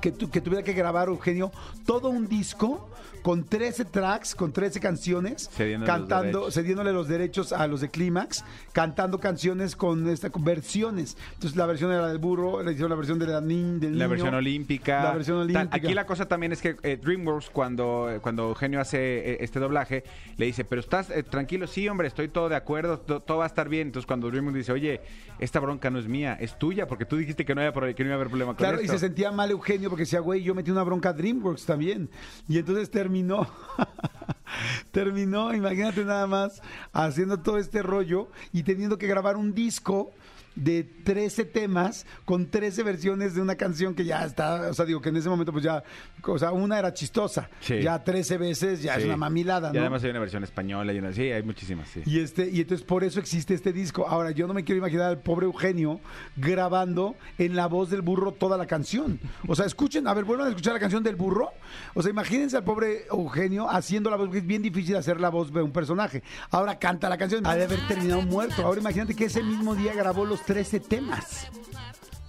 que, 0.00 0.12
tu- 0.12 0.30
que 0.30 0.40
tuviera 0.40 0.62
que 0.64 0.72
grabar 0.72 1.08
Eugenio 1.08 1.50
todo 1.86 2.08
un 2.10 2.28
disco 2.28 2.88
con 3.22 3.44
13 3.44 3.84
tracks, 3.84 4.34
con 4.34 4.52
13 4.52 4.80
canciones, 4.80 5.48
Cediéndole 5.52 5.90
los 5.92 5.98
cantando, 5.98 6.38
derechos. 6.40 6.54
cediéndole 6.54 6.92
los 6.92 7.08
derechos 7.08 7.52
a 7.52 7.66
los 7.66 7.80
de 7.80 7.88
Clímax, 7.90 8.44
cantando 8.72 9.18
canciones 9.20 9.76
con 9.76 10.08
esta 10.08 10.30
con 10.30 10.44
versiones. 10.44 11.16
Entonces 11.34 11.56
la 11.56 11.66
versión 11.66 11.92
era 11.92 12.06
del 12.08 12.18
burro, 12.18 12.62
le 12.62 12.72
hicieron 12.72 12.90
la 12.90 12.96
versión 12.96 13.18
de 13.18 13.26
la 13.26 13.40
nin- 13.40 13.78
del 13.78 13.92
La 13.98 14.04
niño, 14.04 14.08
versión 14.10 14.34
olímpica. 14.34 15.02
La 15.04 15.12
versión 15.12 15.38
olímpica. 15.38 15.68
Aquí 15.76 15.94
la 15.94 16.06
cosa 16.06 16.26
también 16.26 16.52
es 16.52 16.60
que 16.62 16.76
eh, 16.82 16.98
DreamWorks, 17.02 17.50
cuando, 17.50 18.08
cuando 18.22 18.48
Eugenio 18.48 18.80
hace 18.80 18.98
eh, 19.32 19.36
este 19.40 19.58
doblaje, 19.60 20.04
le 20.36 20.46
dice, 20.46 20.64
pero 20.64 20.80
estás 20.80 21.10
eh, 21.10 21.22
tranquilo, 21.22 21.66
sí, 21.66 21.88
hombre, 21.88 22.08
estoy 22.08 22.28
todo 22.28 22.48
de 22.48 22.56
acuerdo, 22.56 22.98
to- 23.00 23.20
todo 23.20 23.38
va 23.38 23.44
a 23.44 23.48
estar 23.48 23.68
bien. 23.68 23.88
Entonces 23.88 24.06
cuando 24.06 24.28
DreamWorks 24.30 24.56
dice, 24.58 24.72
oye, 24.72 25.00
esta 25.38 25.60
bronca 25.60 25.90
no 25.90 25.98
es 25.98 26.06
mía, 26.08 26.36
es 26.40 26.58
tuya, 26.58 26.86
porque 26.86 27.04
tú 27.04 27.16
dijiste 27.16 27.44
que 27.44 27.54
no, 27.54 27.60
había, 27.60 27.72
que 27.94 28.02
no 28.04 28.08
iba 28.08 28.14
a 28.14 28.16
haber 28.16 28.28
problema 28.28 28.52
con 28.52 28.56
Claro, 28.58 28.80
y 28.80 28.84
esto". 28.84 28.94
se 28.94 28.98
sentía 29.06 29.30
mal 29.32 29.50
Eugenio 29.50 29.88
porque 29.88 30.02
decía, 30.02 30.20
güey, 30.20 30.42
yo 30.42 30.54
metí 30.54 30.70
una 30.70 30.82
bronca 30.82 31.10
a 31.10 31.12
DreamWorks 31.12 31.66
también. 31.66 32.08
Y 32.48 32.58
entonces 32.58 32.90
terminó, 32.90 33.09
dominant. 33.10 33.48
terminó, 34.92 35.54
imagínate 35.54 36.04
nada 36.04 36.26
más, 36.26 36.60
haciendo 36.92 37.40
todo 37.40 37.58
este 37.58 37.82
rollo 37.82 38.28
y 38.52 38.62
teniendo 38.62 38.98
que 38.98 39.06
grabar 39.06 39.36
un 39.36 39.54
disco 39.54 40.10
de 40.56 40.82
13 40.82 41.44
temas 41.44 42.04
con 42.24 42.50
13 42.50 42.82
versiones 42.82 43.34
de 43.36 43.40
una 43.40 43.54
canción 43.54 43.94
que 43.94 44.04
ya 44.04 44.24
está, 44.24 44.68
o 44.68 44.74
sea, 44.74 44.84
digo 44.84 45.00
que 45.00 45.08
en 45.08 45.16
ese 45.16 45.28
momento 45.28 45.52
pues 45.52 45.62
ya, 45.64 45.82
o 46.24 46.38
sea, 46.40 46.50
una 46.50 46.76
era 46.78 46.92
chistosa, 46.92 47.48
Sí. 47.60 47.80
ya 47.80 48.02
13 48.02 48.36
veces 48.36 48.82
ya 48.82 48.96
es 48.96 49.04
una 49.04 49.16
mamilada, 49.16 49.70
Y 49.70 49.74
¿no? 49.74 49.80
además 49.80 50.02
hay 50.02 50.10
una 50.10 50.18
versión 50.18 50.42
española 50.42 50.92
y 50.92 50.98
una... 50.98 51.12
Sí, 51.12 51.22
hay 51.30 51.44
muchísimas, 51.44 51.88
sí. 51.88 52.02
Y 52.04 52.18
este, 52.18 52.50
y 52.50 52.60
entonces 52.60 52.84
por 52.84 53.04
eso 53.04 53.20
existe 53.20 53.54
este 53.54 53.72
disco. 53.72 54.06
Ahora, 54.08 54.32
yo 54.32 54.48
no 54.48 54.52
me 54.52 54.64
quiero 54.64 54.80
imaginar 54.80 55.06
al 55.06 55.20
pobre 55.20 55.46
Eugenio 55.46 56.00
grabando 56.36 57.14
en 57.38 57.54
la 57.54 57.66
voz 57.66 57.88
del 57.88 58.02
burro 58.02 58.32
toda 58.32 58.58
la 58.58 58.66
canción. 58.66 59.20
O 59.46 59.54
sea, 59.54 59.66
escuchen, 59.66 60.08
a 60.08 60.14
ver, 60.14 60.24
vuelvan 60.24 60.48
a 60.48 60.50
escuchar 60.50 60.74
la 60.74 60.80
canción 60.80 61.02
del 61.04 61.14
burro. 61.16 61.50
O 61.94 62.02
sea, 62.02 62.10
imagínense 62.10 62.56
al 62.56 62.64
pobre 62.64 63.06
Eugenio 63.10 63.70
haciendo 63.70 64.10
la 64.10 64.16
voz, 64.16 64.28
es 64.40 64.46
bien 64.46 64.62
difícil 64.62 64.96
hacer 64.96 65.20
la 65.20 65.28
voz 65.28 65.52
de 65.52 65.62
un 65.62 65.72
personaje. 65.72 66.22
Ahora 66.50 66.78
canta 66.78 67.08
la 67.08 67.16
canción, 67.18 67.46
ha 67.46 67.54
de 67.54 67.64
haber 67.64 67.86
terminado 67.86 68.22
muerto. 68.22 68.64
Ahora 68.64 68.80
imagínate 68.80 69.14
que 69.14 69.26
ese 69.26 69.42
mismo 69.42 69.74
día 69.74 69.94
grabó 69.94 70.24
los 70.24 70.42
13 70.44 70.80
temas. 70.80 71.46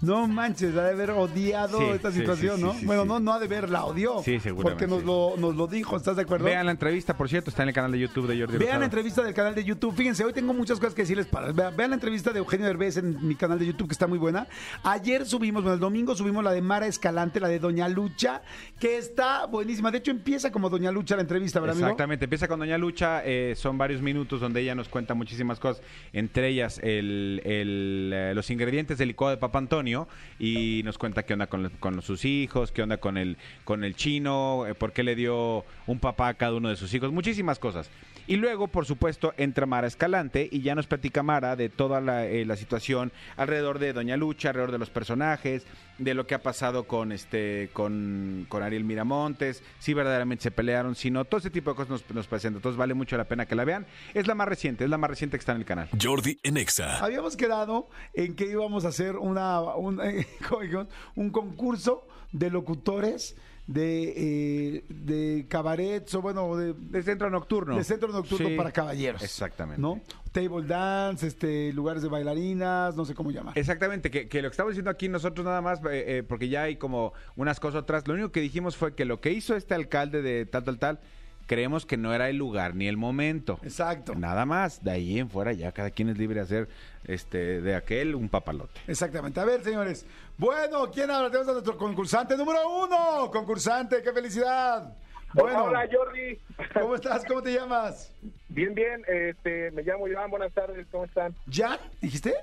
No 0.01 0.27
manches, 0.27 0.75
ha 0.75 0.83
de 0.83 0.91
haber 0.91 1.11
odiado 1.11 1.77
Sí, 1.79 1.85
esta 1.93 2.11
sí, 2.11 2.19
situación, 2.19 2.57
sí, 2.57 2.63
¿no? 2.63 2.73
sí, 2.73 2.85
bueno, 2.85 3.03
sí. 3.03 3.07
no, 3.09 3.19
no 3.19 3.33
ha 3.33 3.39
de 3.39 3.45
haber, 3.45 3.69
la 3.69 3.85
odió. 3.85 4.21
Sí, 4.23 4.39
seguramente, 4.39 4.87
Porque 4.87 4.87
nos, 4.87 5.01
sí. 5.01 5.05
lo, 5.05 5.35
nos 5.37 5.55
lo 5.55 5.67
dijo, 5.67 5.95
¿estás 5.97 6.15
de 6.15 6.23
acuerdo? 6.23 6.45
Vean 6.45 6.65
la 6.65 6.71
entrevista, 6.71 7.15
por 7.15 7.29
cierto, 7.29 7.49
está 7.49 7.63
en 7.63 7.69
el 7.69 7.75
canal 7.75 7.91
de 7.91 7.99
YouTube 7.99 8.27
de 8.27 8.39
Jordi 8.39 8.53
Vean 8.57 8.61
Rosado. 8.61 8.79
la 8.79 8.85
entrevista 8.85 9.23
del 9.23 9.33
canal 9.33 9.55
de 9.55 9.63
YouTube. 9.63 9.93
Fíjense, 9.95 10.23
hoy 10.25 10.33
tengo 10.33 10.53
muchas 10.53 10.79
cosas 10.79 10.93
que 10.95 11.03
decirles 11.03 11.27
para. 11.27 11.51
Vean, 11.51 11.75
vean 11.77 11.89
la 11.91 11.95
entrevista 11.95 12.31
de 12.31 12.39
Eugenio 12.39 12.65
Derbez 12.65 12.97
en 12.97 13.27
mi 13.27 13.35
canal 13.35 13.59
de 13.59 13.65
YouTube, 13.67 13.87
que 13.87 13.93
está 13.93 14.07
muy 14.07 14.17
buena. 14.17 14.47
Ayer 14.83 15.25
subimos, 15.25 15.63
bueno, 15.63 15.73
el 15.75 15.79
domingo 15.79 16.15
subimos 16.15 16.43
la 16.43 16.51
de 16.51 16.61
Mara 16.61 16.87
Escalante, 16.87 17.39
la 17.39 17.47
de 17.47 17.59
Doña 17.59 17.87
Lucha, 17.89 18.41
que 18.79 18.97
está 18.97 19.45
buenísima. 19.45 19.91
De 19.91 19.99
hecho, 19.99 20.11
empieza 20.11 20.51
como 20.51 20.69
Doña 20.69 20.91
Lucha 20.91 21.15
la 21.15 21.21
entrevista, 21.21 21.59
¿verdad, 21.59 21.75
amigo? 21.75 21.87
Exactamente, 21.87 22.25
empieza 22.25 22.47
con 22.47 22.59
Doña 22.59 22.77
Lucha, 22.77 23.21
eh, 23.25 23.53
son 23.55 23.77
varios 23.77 24.01
minutos 24.01 24.41
donde 24.41 24.61
ella 24.61 24.73
nos 24.73 24.87
cuenta 24.89 25.13
muchísimas 25.13 25.59
cosas, 25.59 25.83
entre 26.13 26.47
ellas 26.47 26.79
el, 26.81 27.41
el, 27.45 28.11
eh, 28.13 28.31
los 28.33 28.49
ingredientes 28.49 28.97
del 28.97 29.09
licuado 29.09 29.35
de 29.35 29.37
Papa 29.37 29.59
Antonio 29.59 29.90
y 30.39 30.81
nos 30.83 30.97
cuenta 30.97 31.23
qué 31.23 31.33
onda 31.33 31.47
con, 31.47 31.69
con 31.79 32.01
sus 32.01 32.25
hijos, 32.25 32.71
qué 32.71 32.83
onda 32.83 32.97
con 32.97 33.17
el, 33.17 33.37
con 33.63 33.83
el 33.83 33.95
chino, 33.95 34.65
eh, 34.67 34.75
por 34.75 34.93
qué 34.93 35.03
le 35.03 35.15
dio 35.15 35.65
un 35.87 35.99
papá 35.99 36.29
a 36.29 36.33
cada 36.33 36.55
uno 36.55 36.69
de 36.69 36.75
sus 36.75 36.93
hijos, 36.93 37.11
muchísimas 37.11 37.59
cosas. 37.59 37.89
Y 38.27 38.37
luego, 38.37 38.67
por 38.67 38.85
supuesto, 38.85 39.33
entra 39.37 39.65
Mara 39.65 39.87
Escalante 39.87 40.47
y 40.51 40.61
ya 40.61 40.75
nos 40.75 40.87
platica 40.87 41.23
Mara 41.23 41.55
de 41.55 41.69
toda 41.69 42.01
la, 42.01 42.25
eh, 42.25 42.45
la 42.45 42.55
situación 42.55 43.11
alrededor 43.37 43.79
de 43.79 43.93
Doña 43.93 44.17
Lucha, 44.17 44.49
alrededor 44.49 44.71
de 44.71 44.77
los 44.77 44.89
personajes, 44.89 45.65
de 45.97 46.13
lo 46.13 46.25
que 46.25 46.35
ha 46.35 46.41
pasado 46.41 46.85
con 46.85 47.11
este 47.11 47.69
con, 47.73 48.45
con 48.49 48.63
Ariel 48.63 48.83
Miramontes, 48.83 49.63
si 49.79 49.93
verdaderamente 49.93 50.43
se 50.43 50.51
pelearon, 50.51 50.95
si 50.95 51.11
no, 51.11 51.25
todo 51.25 51.39
ese 51.39 51.49
tipo 51.49 51.71
de 51.71 51.75
cosas 51.75 51.89
nos, 51.89 52.09
nos 52.09 52.27
presenta. 52.27 52.57
Entonces 52.57 52.77
vale 52.77 52.93
mucho 52.93 53.17
la 53.17 53.25
pena 53.25 53.45
que 53.45 53.55
la 53.55 53.65
vean. 53.65 53.85
Es 54.13 54.27
la 54.27 54.35
más 54.35 54.47
reciente, 54.47 54.83
es 54.83 54.89
la 54.89 54.97
más 54.97 55.09
reciente 55.09 55.37
que 55.37 55.41
está 55.41 55.51
en 55.51 55.59
el 55.59 55.65
canal. 55.65 55.89
Jordi 56.01 56.39
en 56.43 56.57
Exa. 56.57 57.03
Habíamos 57.03 57.37
quedado 57.37 57.89
en 58.13 58.35
que 58.35 58.45
íbamos 58.45 58.85
a 58.85 58.89
hacer 58.89 59.15
una, 59.15 59.61
un, 59.61 60.01
eh, 60.03 60.25
un 61.15 61.29
concurso 61.29 62.07
de 62.31 62.49
locutores 62.49 63.35
de, 63.73 64.13
eh, 64.17 64.83
de 64.89 65.45
cabarets 65.47 66.13
o 66.15 66.21
bueno, 66.21 66.55
de, 66.55 66.73
De 66.73 67.03
centro 67.03 67.29
nocturno. 67.29 67.75
de 67.77 67.83
centro 67.83 68.09
nocturno 68.09 68.49
Sí, 68.49 68.55
para 68.55 68.71
caballeros. 68.71 69.21
Exactamente. 69.21 69.81
¿No? 69.81 70.01
Table 70.31 70.65
dance, 70.65 71.27
este, 71.27 71.73
lugares 71.73 72.01
de 72.03 72.09
bailarinas, 72.09 72.95
no 72.95 73.05
sé 73.05 73.13
cómo 73.13 73.31
llamar. 73.31 73.57
Exactamente, 73.57 74.09
que, 74.11 74.27
que 74.29 74.41
lo 74.41 74.49
que 74.49 74.53
estamos 74.53 74.71
diciendo 74.71 74.89
aquí 74.91 75.09
nosotros 75.09 75.45
nada 75.45 75.61
más, 75.61 75.79
eh, 75.79 76.17
eh, 76.19 76.23
porque 76.27 76.47
ya 76.49 76.63
hay 76.63 76.77
como 76.77 77.13
unas 77.35 77.59
cosas 77.59 77.83
atrás, 77.83 78.07
lo 78.07 78.13
único 78.13 78.31
que 78.31 78.39
dijimos 78.41 78.77
fue 78.77 78.95
que 78.95 79.05
lo 79.05 79.19
que 79.19 79.31
hizo 79.31 79.55
este 79.55 79.73
alcalde 79.73 80.21
de 80.21 80.45
tal, 80.45 80.63
tal, 80.63 80.79
tal, 80.79 80.99
creemos 81.47 81.85
que 81.85 81.97
no 81.97 82.13
era 82.13 82.29
el 82.29 82.37
lugar 82.37 82.75
ni 82.75 82.87
el 82.87 82.97
momento. 82.97 83.59
Exacto. 83.63 84.15
Nada 84.15 84.45
más, 84.45 84.83
de 84.83 84.91
ahí 84.91 85.19
en 85.19 85.29
fuera 85.29 85.53
ya 85.53 85.71
cada 85.71 85.91
quien 85.91 86.09
es 86.09 86.17
libre 86.17 86.35
de 86.35 86.41
hacer 86.41 86.69
este, 87.05 87.61
de 87.61 87.75
aquel 87.75 88.15
un 88.15 88.29
papalote. 88.29 88.79
Exactamente. 88.87 89.39
A 89.39 89.45
ver, 89.45 89.63
señores. 89.63 90.05
Bueno, 90.37 90.89
¿quién 90.91 91.11
habla? 91.11 91.29
Tenemos 91.29 91.49
a 91.49 91.53
nuestro 91.53 91.77
concursante 91.77 92.37
número 92.37 92.59
uno. 92.83 93.29
Concursante, 93.31 94.01
qué 94.01 94.11
felicidad. 94.11 94.95
Bueno, 95.33 95.65
Hola 95.65 95.87
Jordi. 95.91 96.37
¿cómo 96.73 96.95
estás? 96.95 97.23
¿Cómo 97.25 97.41
te 97.41 97.53
llamas? 97.53 98.13
Bien, 98.49 98.73
bien. 98.73 99.03
Este, 99.07 99.71
me 99.71 99.81
llamo 99.83 100.07
Iván. 100.07 100.29
Buenas 100.29 100.53
tardes. 100.53 100.85
¿Cómo 100.91 101.05
están? 101.05 101.33
¿Jan? 101.49 101.79
¿Dijiste? 102.01 102.33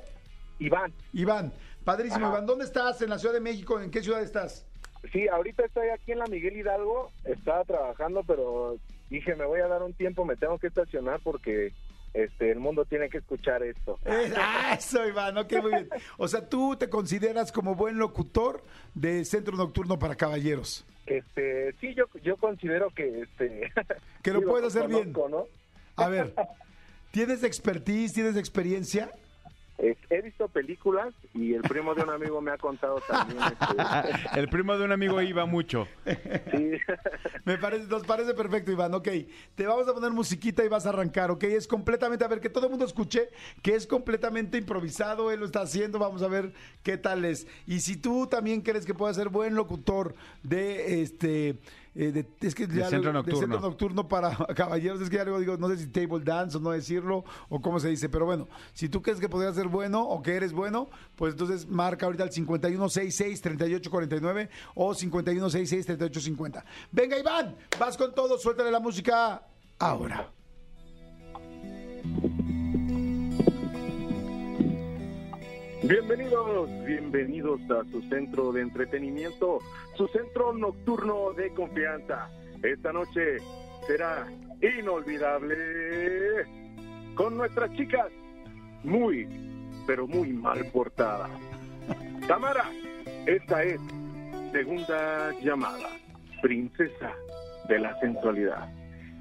Iván. 0.58 0.92
Iván. 1.12 1.52
Padrísimo, 1.84 2.26
Ajá. 2.26 2.36
Iván. 2.36 2.46
¿Dónde 2.46 2.64
estás? 2.64 3.00
¿En 3.02 3.10
la 3.10 3.18
Ciudad 3.18 3.34
de 3.34 3.40
México? 3.40 3.80
¿En 3.80 3.90
qué 3.90 4.02
ciudad 4.02 4.22
estás? 4.22 4.64
Sí, 5.12 5.28
ahorita 5.28 5.64
estoy 5.64 5.88
aquí 5.88 6.12
en 6.12 6.18
la 6.18 6.26
Miguel 6.26 6.56
Hidalgo. 6.56 7.10
Estaba 7.24 7.64
trabajando, 7.64 8.22
pero 8.26 8.76
dije 9.10 9.34
me 9.36 9.44
voy 9.46 9.60
a 9.60 9.68
dar 9.68 9.82
un 9.82 9.92
tiempo. 9.94 10.24
Me 10.24 10.36
tengo 10.36 10.58
que 10.58 10.66
estacionar 10.68 11.20
porque 11.22 11.72
este 12.14 12.50
el 12.50 12.58
mundo 12.58 12.84
tiene 12.84 13.08
que 13.08 13.18
escuchar 13.18 13.62
esto. 13.62 13.98
Ah, 14.36 14.74
Eso, 14.78 15.06
Iván. 15.06 15.36
Ok, 15.38 15.52
muy 15.62 15.70
bien. 15.70 15.88
O 16.16 16.26
sea, 16.28 16.48
tú 16.48 16.76
te 16.76 16.88
consideras 16.88 17.52
como 17.52 17.74
buen 17.74 17.98
locutor 17.98 18.62
de 18.94 19.24
Centro 19.24 19.56
Nocturno 19.56 19.98
para 19.98 20.14
Caballeros. 20.16 20.84
Este, 21.06 21.72
sí, 21.80 21.94
yo 21.94 22.04
yo 22.22 22.36
considero 22.36 22.90
que 22.90 23.22
este 23.22 23.72
Que 24.22 24.30
lo 24.32 24.40
digo, 24.40 24.50
puedes 24.52 24.74
hacer 24.76 24.88
bien. 24.88 25.12
¿no? 25.12 25.46
A 25.96 26.08
ver, 26.08 26.34
¿tienes 27.12 27.42
expertise? 27.44 28.12
¿Tienes 28.12 28.36
experiencia? 28.36 29.10
Es- 29.78 29.96
he 30.10 30.22
visto 30.22 30.48
películas 30.48 31.14
y 31.34 31.54
el 31.54 31.62
primo 31.62 31.94
de 31.94 32.02
un 32.02 32.10
amigo 32.10 32.40
me 32.40 32.50
ha 32.50 32.58
contado 32.58 33.00
también. 33.08 33.38
este, 33.42 34.38
El 34.40 34.48
primo 34.48 34.76
de 34.76 34.84
un 34.84 34.90
amigo 34.92 35.20
iba 35.22 35.46
mucho. 35.46 35.86
sí. 36.04 36.72
Me 37.44 37.56
parece, 37.58 37.86
nos 37.86 38.04
parece 38.04 38.34
perfecto, 38.34 38.72
Iván. 38.72 38.92
Ok, 38.94 39.08
te 39.54 39.66
vamos 39.66 39.86
a 39.88 39.94
poner 39.94 40.10
musiquita 40.10 40.64
y 40.64 40.68
vas 40.68 40.84
a 40.86 40.88
arrancar, 40.90 41.30
¿ok? 41.30 41.44
Es 41.44 41.66
completamente, 41.68 42.24
a 42.24 42.28
ver, 42.28 42.40
que 42.40 42.50
todo 42.50 42.64
el 42.66 42.70
mundo 42.70 42.84
escuche 42.84 43.28
que 43.62 43.74
es 43.74 43.86
completamente 43.86 44.58
improvisado, 44.58 45.30
él 45.30 45.40
lo 45.40 45.46
está 45.46 45.60
haciendo, 45.62 45.98
vamos 45.98 46.22
a 46.22 46.28
ver 46.28 46.52
qué 46.82 46.96
tal 46.98 47.24
es. 47.24 47.46
Y 47.66 47.80
si 47.80 47.96
tú 47.96 48.26
también 48.26 48.60
crees 48.62 48.84
que 48.84 48.94
puedes 48.94 49.16
ser 49.16 49.28
buen 49.28 49.54
locutor 49.54 50.14
de 50.42 51.02
este... 51.02 51.56
eh, 51.94 52.12
de, 52.12 52.26
es 52.46 52.54
que 52.54 52.66
ya 52.68 52.88
centro 52.88 53.12
lo- 53.12 53.22
de 53.22 53.32
nocturno. 53.32 53.40
centro 53.40 53.60
nocturno 53.60 54.08
para 54.08 54.36
caballeros, 54.54 55.00
es 55.00 55.10
que 55.10 55.16
ya 55.16 55.24
luego 55.24 55.40
digo, 55.40 55.56
no 55.56 55.68
sé 55.68 55.78
si 55.78 55.86
table 55.88 56.20
dance 56.24 56.56
o 56.56 56.60
no 56.60 56.70
decirlo, 56.70 57.24
o 57.48 57.60
cómo 57.60 57.80
se 57.80 57.88
dice, 57.88 58.08
pero 58.08 58.26
bueno, 58.26 58.48
si 58.72 58.88
tú 58.88 59.02
crees 59.02 59.18
que 59.20 59.28
podrías 59.28 59.54
ser 59.54 59.68
bueno 59.68 60.02
o 60.02 60.22
que 60.22 60.34
eres 60.36 60.52
bueno, 60.52 60.88
pues 61.16 61.32
entonces 61.34 61.66
marca 61.68 62.06
ahorita 62.06 62.24
el 62.24 62.30
5166-3849 62.30 64.48
o 64.74 64.94
5166-3850. 64.94 66.64
Venga, 66.92 67.18
Iván, 67.18 67.56
vas 67.78 67.96
con 67.96 68.14
todo, 68.14 68.38
suéltale 68.38 68.70
la 68.70 68.80
música 68.80 69.42
ahora. 69.78 70.30
Bienvenidos, 75.82 76.68
bienvenidos 76.84 77.60
a 77.70 77.84
su 77.92 78.02
centro 78.08 78.50
de 78.52 78.62
entretenimiento, 78.62 79.60
su 79.96 80.08
centro 80.08 80.52
nocturno 80.52 81.32
de 81.34 81.54
confianza. 81.54 82.28
Esta 82.64 82.92
noche 82.92 83.36
será 83.86 84.26
inolvidable 84.60 85.56
con 87.14 87.36
nuestras 87.36 87.72
chicas 87.74 88.08
muy, 88.82 89.28
pero 89.86 90.08
muy 90.08 90.32
mal 90.32 90.64
portadas. 90.72 91.30
Tamara, 92.26 92.64
esta 93.26 93.62
es 93.62 93.80
segunda 94.50 95.32
llamada, 95.40 95.90
princesa 96.42 97.12
de 97.68 97.78
la 97.78 97.98
sensualidad. 98.00 98.68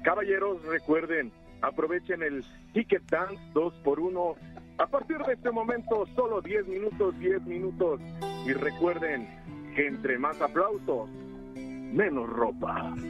Caballeros, 0.02 0.60
recuerden, 0.64 1.30
aprovechen 1.62 2.22
el 2.22 2.44
Ticket 2.72 3.08
Dance 3.08 3.40
2x1. 3.54 4.36
A 4.78 4.86
partir 4.86 5.18
de 5.18 5.32
este 5.32 5.50
momento, 5.50 6.06
solo 6.14 6.40
10 6.40 6.66
minutos, 6.68 7.18
10 7.18 7.42
minutos. 7.42 8.00
Y 8.46 8.52
recuerden 8.52 9.28
que 9.74 9.86
entre 9.88 10.18
más 10.18 10.40
aplausos, 10.40 11.08
menos 11.56 12.28
ropa. 12.28 12.94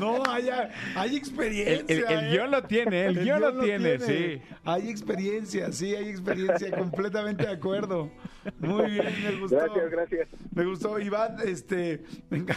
No, 0.00 0.22
hay, 0.28 0.48
hay 0.94 1.16
experiencia. 1.16 1.84
El, 1.88 2.04
el- 2.04 2.04
el 2.18 2.24
¿eh? 2.26 2.30
guion 2.30 2.50
lo 2.50 2.62
tiene, 2.64 3.06
el, 3.06 3.18
guion 3.24 3.40
lo 3.40 3.58
tiene, 3.58 3.98
sí. 3.98 4.40
Hay 4.64 4.88
experiencia, 4.90 5.72
sí, 5.72 5.94
hay 5.94 6.08
experiencia, 6.08 6.70
completamente 6.76 7.46
de 7.46 7.52
acuerdo. 7.52 8.10
Muy 8.60 8.90
bien, 8.92 9.06
me 9.24 9.40
gustó. 9.40 9.56
Gracias, 9.56 9.90
gracias. 9.90 10.28
Me 10.54 10.64
gustó, 10.64 10.98
Iván, 11.00 11.36
este, 11.44 12.04
venga, 12.30 12.56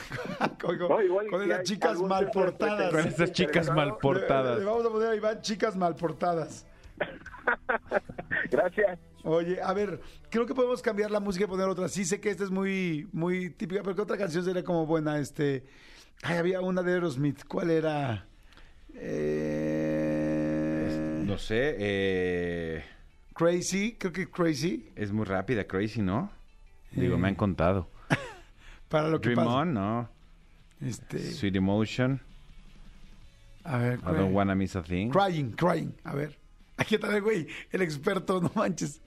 con, 0.61 0.77
con- 0.77 0.89
No, 0.89 1.01
igual 1.01 1.27
con 1.27 1.41
esas 1.43 1.63
chicas 1.63 1.91
algún 1.91 2.09
mal 2.09 2.23
centro 2.25 2.41
de 2.41 2.51
portadas. 2.51 2.91
Con 2.91 3.07
esas 3.07 3.31
chicas 3.31 3.69
mal 3.75 3.87
Le, 3.87 3.93
portadas. 3.95 4.59
le 4.59 4.65
vamos 4.65 4.85
a 4.85 4.89
poner 4.89 5.09
a 5.09 5.15
Iván 5.15 5.41
chicas 5.41 5.75
mal 5.75 5.95
portadas. 5.95 6.65
Gracias. 8.51 8.99
Oye, 9.23 9.61
a 9.61 9.73
ver, 9.73 9.99
creo 10.29 10.45
que 10.45 10.53
podemos 10.55 10.81
cambiar 10.81 11.11
la 11.11 11.19
música 11.19 11.45
y 11.45 11.47
poner 11.47 11.67
otra. 11.67 11.87
Sí 11.89 12.05
sé 12.05 12.19
que 12.21 12.29
esta 12.29 12.43
es 12.45 12.49
muy, 12.51 13.07
muy 13.11 13.49
típica, 13.49 13.81
pero 13.83 13.95
¿qué 13.95 14.01
otra 14.01 14.17
canción 14.17 14.43
sería 14.45 14.63
como 14.63 14.85
buena? 14.85 15.19
Este, 15.19 15.65
ay, 16.23 16.37
había 16.37 16.61
una 16.61 16.81
de 16.83 16.93
Aerosmith. 16.93 17.43
¿Cuál 17.47 17.69
era? 17.71 18.25
Eh, 19.91 21.23
No 21.25 21.37
sé, 21.37 21.75
eh, 21.77 22.83
Crazy, 23.35 23.95
creo 23.99 24.11
que 24.13 24.29
Crazy. 24.29 24.89
es 24.95 25.11
muy 25.11 25.25
rápida, 25.25 25.65
crazy, 25.65 26.01
¿no? 26.01 26.31
Digo, 26.91 27.15
Eh. 27.15 27.17
me 27.19 27.27
han 27.27 27.35
contado. 27.35 27.89
Para 28.89 29.09
lo 29.09 29.21
que 29.21 29.29
Dream 29.29 29.45
pasa. 29.45 29.57
On, 29.57 29.73
¿no? 29.73 30.09
Este, 30.81 31.19
Sweet 31.19 31.55
Emotion, 31.57 32.19
a 33.63 33.77
ver, 33.77 33.99
I 33.99 34.13
Don't 34.15 34.33
Wanna 34.33 34.55
Miss 34.55 34.75
a 34.75 34.81
Thing. 34.81 35.09
Crying, 35.11 35.51
crying. 35.51 35.93
A 36.03 36.15
ver. 36.15 36.38
Aquí 36.79 36.95
está 36.95 37.15
el 37.15 37.21
güey, 37.21 37.47
el 37.71 37.81
experto, 37.81 38.39
no 38.41 38.51
manches. 38.55 39.01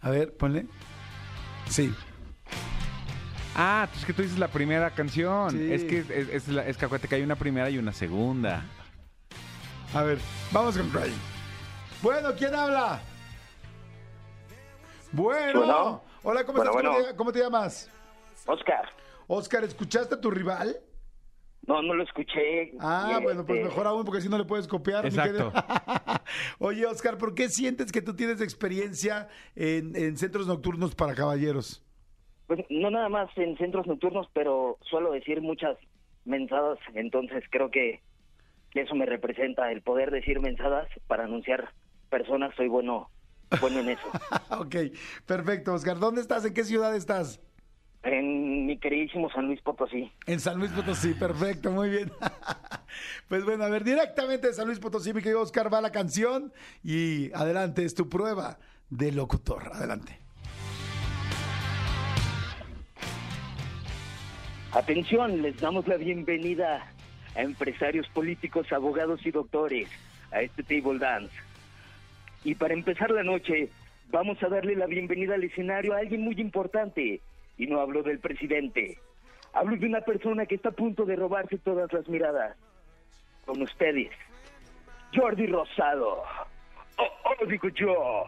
A 0.00 0.10
ver, 0.10 0.36
ponle. 0.36 0.66
Sí. 1.70 1.94
Ah, 3.54 3.88
es 3.96 4.04
que 4.04 4.12
tú 4.12 4.22
dices 4.22 4.38
la 4.38 4.48
primera 4.48 4.90
canción. 4.90 5.50
Sí. 5.52 5.72
Es 5.72 5.84
que 5.84 5.98
es, 5.98 6.10
es, 6.10 6.48
la- 6.48 6.66
es 6.66 6.76
que 6.76 6.84
acuérdate 6.86 7.08
que 7.08 7.14
hay 7.14 7.22
una 7.22 7.36
primera 7.36 7.70
y 7.70 7.78
una 7.78 7.92
segunda. 7.92 8.64
A 9.94 10.02
ver, 10.02 10.18
vamos 10.50 10.76
con 10.76 10.88
Crying. 10.90 11.14
Bueno, 12.02 12.30
¿quién 12.36 12.54
habla? 12.54 13.00
Bueno. 15.12 15.60
Bueno. 15.60 16.02
Hola, 16.24 16.44
¿cómo 16.44 16.58
Bueno, 16.58 16.70
estás? 16.70 16.82
¿Cómo, 16.82 16.92
bueno. 16.94 17.08
te, 17.10 17.16
cómo 17.16 17.32
te 17.32 17.38
llamas? 17.40 17.90
Oscar, 18.46 18.88
Oscar, 19.26 19.64
¿escuchaste 19.64 20.14
a 20.14 20.20
tu 20.20 20.30
rival? 20.30 20.76
No, 21.66 21.80
no 21.82 21.94
lo 21.94 22.02
escuché. 22.02 22.72
Ah, 22.80 23.18
Y, 23.20 23.22
bueno, 23.22 23.44
pues 23.44 23.58
este, 23.58 23.68
mejor 23.68 23.86
aún 23.86 24.04
porque 24.04 24.20
si 24.20 24.28
no 24.28 24.38
le 24.38 24.44
puedes 24.44 24.66
copiar. 24.66 25.04
mi 25.04 25.08
Exacto. 25.08 25.52
Oye, 26.58 26.86
Oscar, 26.86 27.18
¿por 27.18 27.34
qué 27.34 27.48
sientes 27.48 27.92
que 27.92 28.02
tú 28.02 28.14
tienes 28.14 28.40
experiencia 28.40 29.28
en, 29.54 29.94
en 29.96 30.16
centros 30.16 30.46
nocturnos 30.46 30.94
para 30.94 31.14
caballeros? 31.14 31.84
Pues 32.46 32.60
no 32.68 32.90
nada 32.90 33.08
más 33.08 33.30
en 33.36 33.56
centros 33.58 33.86
nocturnos, 33.86 34.28
pero 34.32 34.78
suelo 34.82 35.12
decir 35.12 35.40
muchas 35.40 35.78
mensadas, 36.24 36.78
entonces 36.94 37.44
creo 37.50 37.70
que 37.70 38.00
eso 38.74 38.94
me 38.94 39.06
representa, 39.06 39.70
el 39.70 39.82
poder 39.82 40.10
decir 40.10 40.40
mensadas 40.40 40.88
para 41.06 41.24
anunciar 41.24 41.72
personas, 42.10 42.54
soy 42.56 42.68
bueno, 42.68 43.10
bueno 43.60 43.80
en 43.80 43.90
eso. 43.90 44.08
ok, 44.50 44.76
perfecto, 45.26 45.74
Oscar. 45.74 45.98
¿Dónde 45.98 46.20
estás? 46.20 46.44
¿En 46.44 46.54
qué 46.54 46.64
ciudad 46.64 46.94
estás? 46.96 47.40
En 48.02 48.66
mi 48.66 48.78
queridísimo 48.78 49.30
San 49.30 49.46
Luis 49.46 49.60
Potosí. 49.60 50.10
En 50.26 50.40
San 50.40 50.58
Luis 50.58 50.72
Potosí, 50.72 51.14
perfecto, 51.14 51.70
muy 51.70 51.88
bien. 51.88 52.10
pues 53.28 53.44
bueno, 53.44 53.64
a 53.64 53.68
ver, 53.68 53.84
directamente 53.84 54.48
de 54.48 54.54
San 54.54 54.66
Luis 54.66 54.80
Potosí, 54.80 55.12
mi 55.12 55.22
querido 55.22 55.40
Oscar, 55.40 55.72
va 55.72 55.80
la 55.80 55.92
canción 55.92 56.52
y 56.82 57.32
adelante, 57.32 57.84
es 57.84 57.94
tu 57.94 58.08
prueba 58.08 58.58
de 58.90 59.12
locutor. 59.12 59.70
Adelante. 59.72 60.18
Atención, 64.72 65.42
les 65.42 65.60
damos 65.60 65.86
la 65.86 65.96
bienvenida 65.96 66.90
a 67.36 67.42
empresarios 67.42 68.08
políticos, 68.08 68.72
abogados 68.72 69.24
y 69.24 69.30
doctores 69.30 69.88
a 70.32 70.42
este 70.42 70.62
table 70.62 70.98
dance. 70.98 71.34
Y 72.42 72.54
para 72.54 72.74
empezar 72.74 73.10
la 73.10 73.22
noche, 73.22 73.68
vamos 74.10 74.42
a 74.42 74.48
darle 74.48 74.74
la 74.74 74.86
bienvenida 74.86 75.34
al 75.34 75.44
escenario 75.44 75.94
a 75.94 75.98
alguien 75.98 76.22
muy 76.22 76.40
importante. 76.40 77.20
Y 77.56 77.66
no 77.66 77.80
hablo 77.80 78.02
del 78.02 78.18
presidente. 78.18 78.98
Hablo 79.52 79.76
de 79.76 79.86
una 79.86 80.00
persona 80.00 80.46
que 80.46 80.54
está 80.54 80.70
a 80.70 80.72
punto 80.72 81.04
de 81.04 81.16
robarse 81.16 81.58
todas 81.58 81.92
las 81.92 82.08
miradas. 82.08 82.56
Con 83.44 83.60
ustedes, 83.60 84.10
Jordi 85.14 85.46
Rosado. 85.46 86.22
Oh, 86.96 87.08
oh, 87.24 87.46
digo 87.46 87.68
yo. 87.70 88.24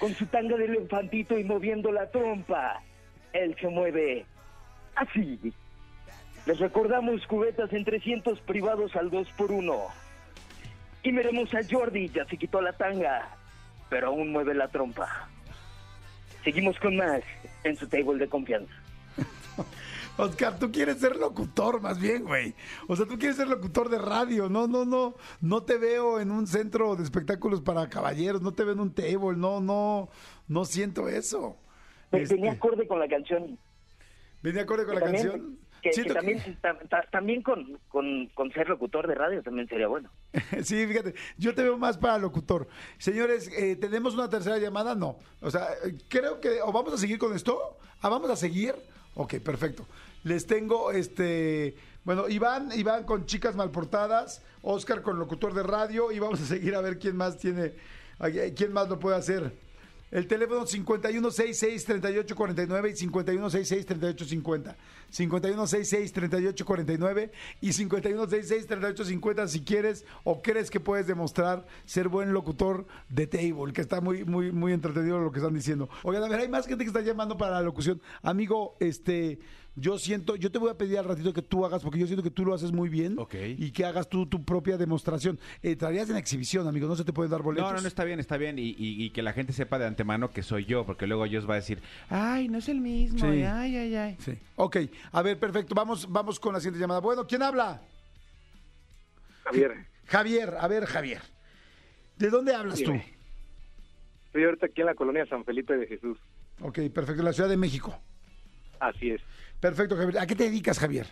Con 0.00 0.14
su 0.14 0.26
tanga 0.26 0.56
de 0.56 0.64
elefantito 0.64 1.38
y 1.38 1.44
moviendo 1.44 1.92
la 1.92 2.10
trompa. 2.10 2.82
Él 3.32 3.54
se 3.60 3.68
mueve 3.68 4.24
Así. 4.98 5.38
Les 6.46 6.58
recordamos 6.58 7.24
cubetas 7.26 7.72
en 7.72 7.84
300 7.84 8.40
privados 8.40 8.96
al 8.96 9.10
2 9.10 9.28
por 9.36 9.52
1 9.52 9.80
Y 11.04 11.12
miremos 11.12 11.54
a 11.54 11.60
Jordi, 11.68 12.08
ya 12.08 12.24
se 12.24 12.36
quitó 12.36 12.60
la 12.60 12.72
tanga, 12.72 13.28
pero 13.88 14.08
aún 14.08 14.32
mueve 14.32 14.54
la 14.54 14.68
trompa. 14.68 15.28
Seguimos 16.44 16.78
con 16.78 16.96
más 16.96 17.22
en 17.64 17.76
su 17.76 17.86
table 17.88 18.18
de 18.18 18.28
confianza. 18.28 18.72
Oscar, 20.16 20.58
tú 20.58 20.72
quieres 20.72 20.98
ser 20.98 21.16
locutor 21.16 21.80
más 21.80 22.00
bien, 22.00 22.24
güey. 22.24 22.54
O 22.88 22.96
sea, 22.96 23.06
tú 23.06 23.18
quieres 23.18 23.36
ser 23.36 23.46
locutor 23.48 23.88
de 23.88 23.98
radio. 23.98 24.48
No, 24.48 24.66
no, 24.66 24.84
no. 24.84 25.14
No 25.40 25.62
te 25.62 25.78
veo 25.78 26.18
en 26.20 26.32
un 26.32 26.46
centro 26.46 26.96
de 26.96 27.04
espectáculos 27.04 27.60
para 27.60 27.88
caballeros. 27.88 28.42
No 28.42 28.52
te 28.52 28.64
veo 28.64 28.72
en 28.72 28.80
un 28.80 28.92
table. 28.92 29.36
No, 29.36 29.60
no. 29.60 30.08
No 30.48 30.64
siento 30.64 31.08
eso. 31.08 31.56
Este, 32.10 32.34
Venía 32.34 32.52
acorde 32.52 32.88
con 32.88 32.98
la 32.98 33.06
canción. 33.08 33.58
¿Venía 34.42 34.62
acorde 34.62 34.86
con 34.86 34.94
Que 34.94 35.00
la 35.00 35.06
también, 35.06 35.28
canción? 35.28 35.58
Que- 35.82 36.04
también, 36.14 36.58
ta- 36.60 36.78
ta- 36.88 37.06
también 37.10 37.42
con, 37.42 37.78
con, 37.88 38.26
con 38.34 38.52
ser 38.52 38.68
locutor 38.68 39.06
de 39.06 39.14
radio 39.14 39.42
también 39.42 39.68
sería 39.68 39.86
bueno. 39.88 40.10
Sí, 40.62 40.86
fíjate, 40.86 41.14
yo 41.36 41.54
te 41.54 41.62
veo 41.62 41.76
más 41.78 41.98
para 41.98 42.18
locutor. 42.18 42.68
Señores, 42.98 43.50
eh, 43.56 43.76
¿tenemos 43.76 44.14
una 44.14 44.28
tercera 44.28 44.58
llamada? 44.58 44.94
No. 44.94 45.18
O 45.40 45.50
sea, 45.50 45.68
creo 46.08 46.40
que, 46.40 46.60
o 46.62 46.72
vamos 46.72 46.92
a 46.94 46.98
seguir 46.98 47.18
con 47.18 47.34
esto. 47.34 47.78
Ah, 48.00 48.08
vamos 48.08 48.30
a 48.30 48.36
seguir. 48.36 48.74
Ok, 49.14 49.36
perfecto. 49.36 49.86
Les 50.24 50.46
tengo, 50.46 50.92
este, 50.92 51.76
bueno, 52.04 52.28
Iván, 52.28 52.70
Iván 52.76 53.04
con 53.04 53.26
chicas 53.26 53.56
malportadas, 53.56 54.42
Oscar 54.62 55.02
con 55.02 55.18
locutor 55.18 55.54
de 55.54 55.62
radio 55.62 56.12
y 56.12 56.18
vamos 56.18 56.40
a 56.40 56.44
seguir 56.44 56.74
a 56.74 56.80
ver 56.80 56.98
quién 56.98 57.16
más 57.16 57.38
tiene, 57.38 57.74
quién 58.56 58.72
más 58.72 58.88
lo 58.88 58.98
puede 58.98 59.16
hacer. 59.16 59.52
El 60.10 60.26
teléfono 60.26 60.66
5166-3849 60.66 62.90
y 62.90 62.94
5166-3850. 63.06 64.74
5166-3849 65.12 67.30
y 67.60 67.68
5166-3850 67.68 69.46
si 69.48 69.60
quieres 69.62 70.06
o 70.24 70.40
crees 70.42 70.70
que 70.70 70.80
puedes 70.80 71.06
demostrar 71.06 71.66
ser 71.84 72.08
buen 72.08 72.32
locutor 72.32 72.86
de 73.08 73.26
table, 73.26 73.72
que 73.72 73.82
está 73.82 74.00
muy, 74.00 74.24
muy, 74.24 74.52
muy 74.52 74.72
entretenido 74.72 75.18
lo 75.18 75.32
que 75.32 75.40
están 75.40 75.54
diciendo. 75.54 75.88
Oigan, 76.02 76.24
a 76.24 76.28
ver, 76.28 76.40
hay 76.40 76.48
más 76.48 76.66
gente 76.66 76.84
que 76.84 76.88
está 76.88 77.02
llamando 77.02 77.36
para 77.36 77.52
la 77.52 77.62
locución. 77.62 78.00
Amigo, 78.22 78.76
este, 78.80 79.38
yo 79.80 79.98
siento, 79.98 80.36
yo 80.36 80.50
te 80.50 80.58
voy 80.58 80.70
a 80.70 80.78
pedir 80.78 80.98
al 80.98 81.04
ratito 81.04 81.32
que 81.32 81.42
tú 81.42 81.64
hagas, 81.64 81.82
porque 81.82 81.98
yo 81.98 82.06
siento 82.06 82.22
que 82.22 82.30
tú 82.30 82.44
lo 82.44 82.54
haces 82.54 82.72
muy 82.72 82.88
bien. 82.88 83.18
Ok. 83.18 83.34
Y 83.56 83.70
que 83.72 83.84
hagas 83.84 84.08
tú 84.08 84.26
tu 84.26 84.44
propia 84.44 84.76
demostración. 84.76 85.38
Eh, 85.62 85.76
traerías 85.76 86.08
en 86.10 86.16
exhibición, 86.16 86.66
amigo, 86.68 86.86
no 86.88 86.96
se 86.96 87.04
te 87.04 87.12
pueden 87.12 87.30
dar 87.30 87.42
boletos. 87.42 87.68
No, 87.68 87.76
no, 87.76 87.80
no, 87.82 87.88
está 87.88 88.04
bien, 88.04 88.20
está 88.20 88.36
bien. 88.36 88.58
Y, 88.58 88.70
y- 88.78 89.04
y 89.04 89.10
que 89.10 89.22
la 89.22 89.32
gente 89.32 89.52
sepa 89.52 89.78
de 89.78 89.86
antemano 89.86 90.30
que 90.30 90.42
soy 90.42 90.64
yo, 90.64 90.84
porque 90.86 91.06
luego 91.06 91.24
ellos 91.24 91.48
va 91.48 91.54
a 91.54 91.56
decir, 91.56 91.80
ay, 92.10 92.48
no 92.48 92.58
es 92.58 92.68
el 92.68 92.80
mismo, 92.80 93.18
Sí. 93.20 93.42
ay, 93.42 93.76
ay, 93.76 93.94
ay. 93.96 94.16
Sí. 94.20 94.32
Ok, 94.56 94.76
a 95.12 95.22
ver, 95.22 95.38
perfecto. 95.38 95.74
Vamos, 95.74 96.10
vamos 96.10 96.38
con 96.40 96.52
la 96.52 96.60
siguiente 96.60 96.80
llamada. 96.80 97.00
Bueno, 97.00 97.26
¿quién 97.26 97.42
habla? 97.42 97.80
Javier, 99.44 99.72
Javier, 100.06 100.54
a 100.60 100.68
ver, 100.68 100.84
Javier. 100.86 101.22
¿De 102.16 102.30
dónde 102.30 102.54
hablas 102.54 102.78
tú? 102.82 102.90
Dime. 102.92 103.14
estoy 104.26 104.44
ahorita 104.44 104.66
aquí 104.66 104.80
en 104.80 104.86
la 104.86 104.94
colonia 104.94 105.24
San 105.26 105.44
Felipe 105.44 105.76
de 105.76 105.86
Jesús. 105.86 106.18
Ok, 106.60 106.80
perfecto, 106.92 107.20
en 107.20 107.24
la 107.24 107.32
Ciudad 107.32 107.48
de 107.48 107.56
México. 107.56 107.96
Así 108.80 109.10
es. 109.10 109.20
Perfecto, 109.60 109.96
Javier. 109.96 110.18
¿A 110.18 110.26
qué 110.26 110.34
te 110.34 110.44
dedicas, 110.44 110.78
Javier? 110.78 111.06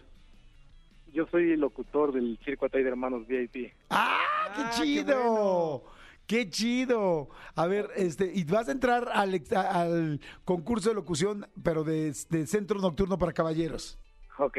Yo 1.12 1.26
soy 1.30 1.56
locutor 1.56 2.12
del 2.12 2.38
Circo 2.44 2.66
Atay 2.66 2.82
de 2.82 2.90
Hermanos 2.90 3.26
VIP. 3.26 3.72
¡Ah, 3.90 4.52
qué 4.54 4.62
Ah, 4.62 4.70
qué 4.74 4.82
chido! 4.82 5.84
¡Qué 6.26 6.50
chido! 6.50 7.28
A 7.54 7.66
ver, 7.66 7.88
este, 7.96 8.30
y 8.34 8.44
vas 8.44 8.68
a 8.68 8.72
entrar 8.72 9.08
al, 9.12 10.20
concurso 10.44 10.88
de 10.90 10.94
locución, 10.94 11.46
pero 11.62 11.84
de, 11.84 12.12
de 12.30 12.46
Centro 12.46 12.80
Nocturno 12.80 13.16
para 13.18 13.32
Caballeros. 13.32 13.98
Ok, 14.38 14.58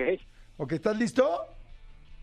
Ok, 0.58 0.72
¿estás 0.72 0.98
listo? 0.98 1.46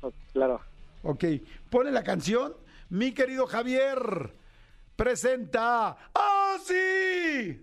oh, 0.00 0.12
claro. 0.32 0.60
Ok, 1.02 1.24
pone 1.70 1.92
la 1.92 2.02
canción. 2.02 2.54
Mi 2.88 3.12
querido 3.12 3.46
Javier, 3.46 4.32
presenta. 4.96 5.96
¡Ah, 6.14 6.56
sí! 6.64 7.60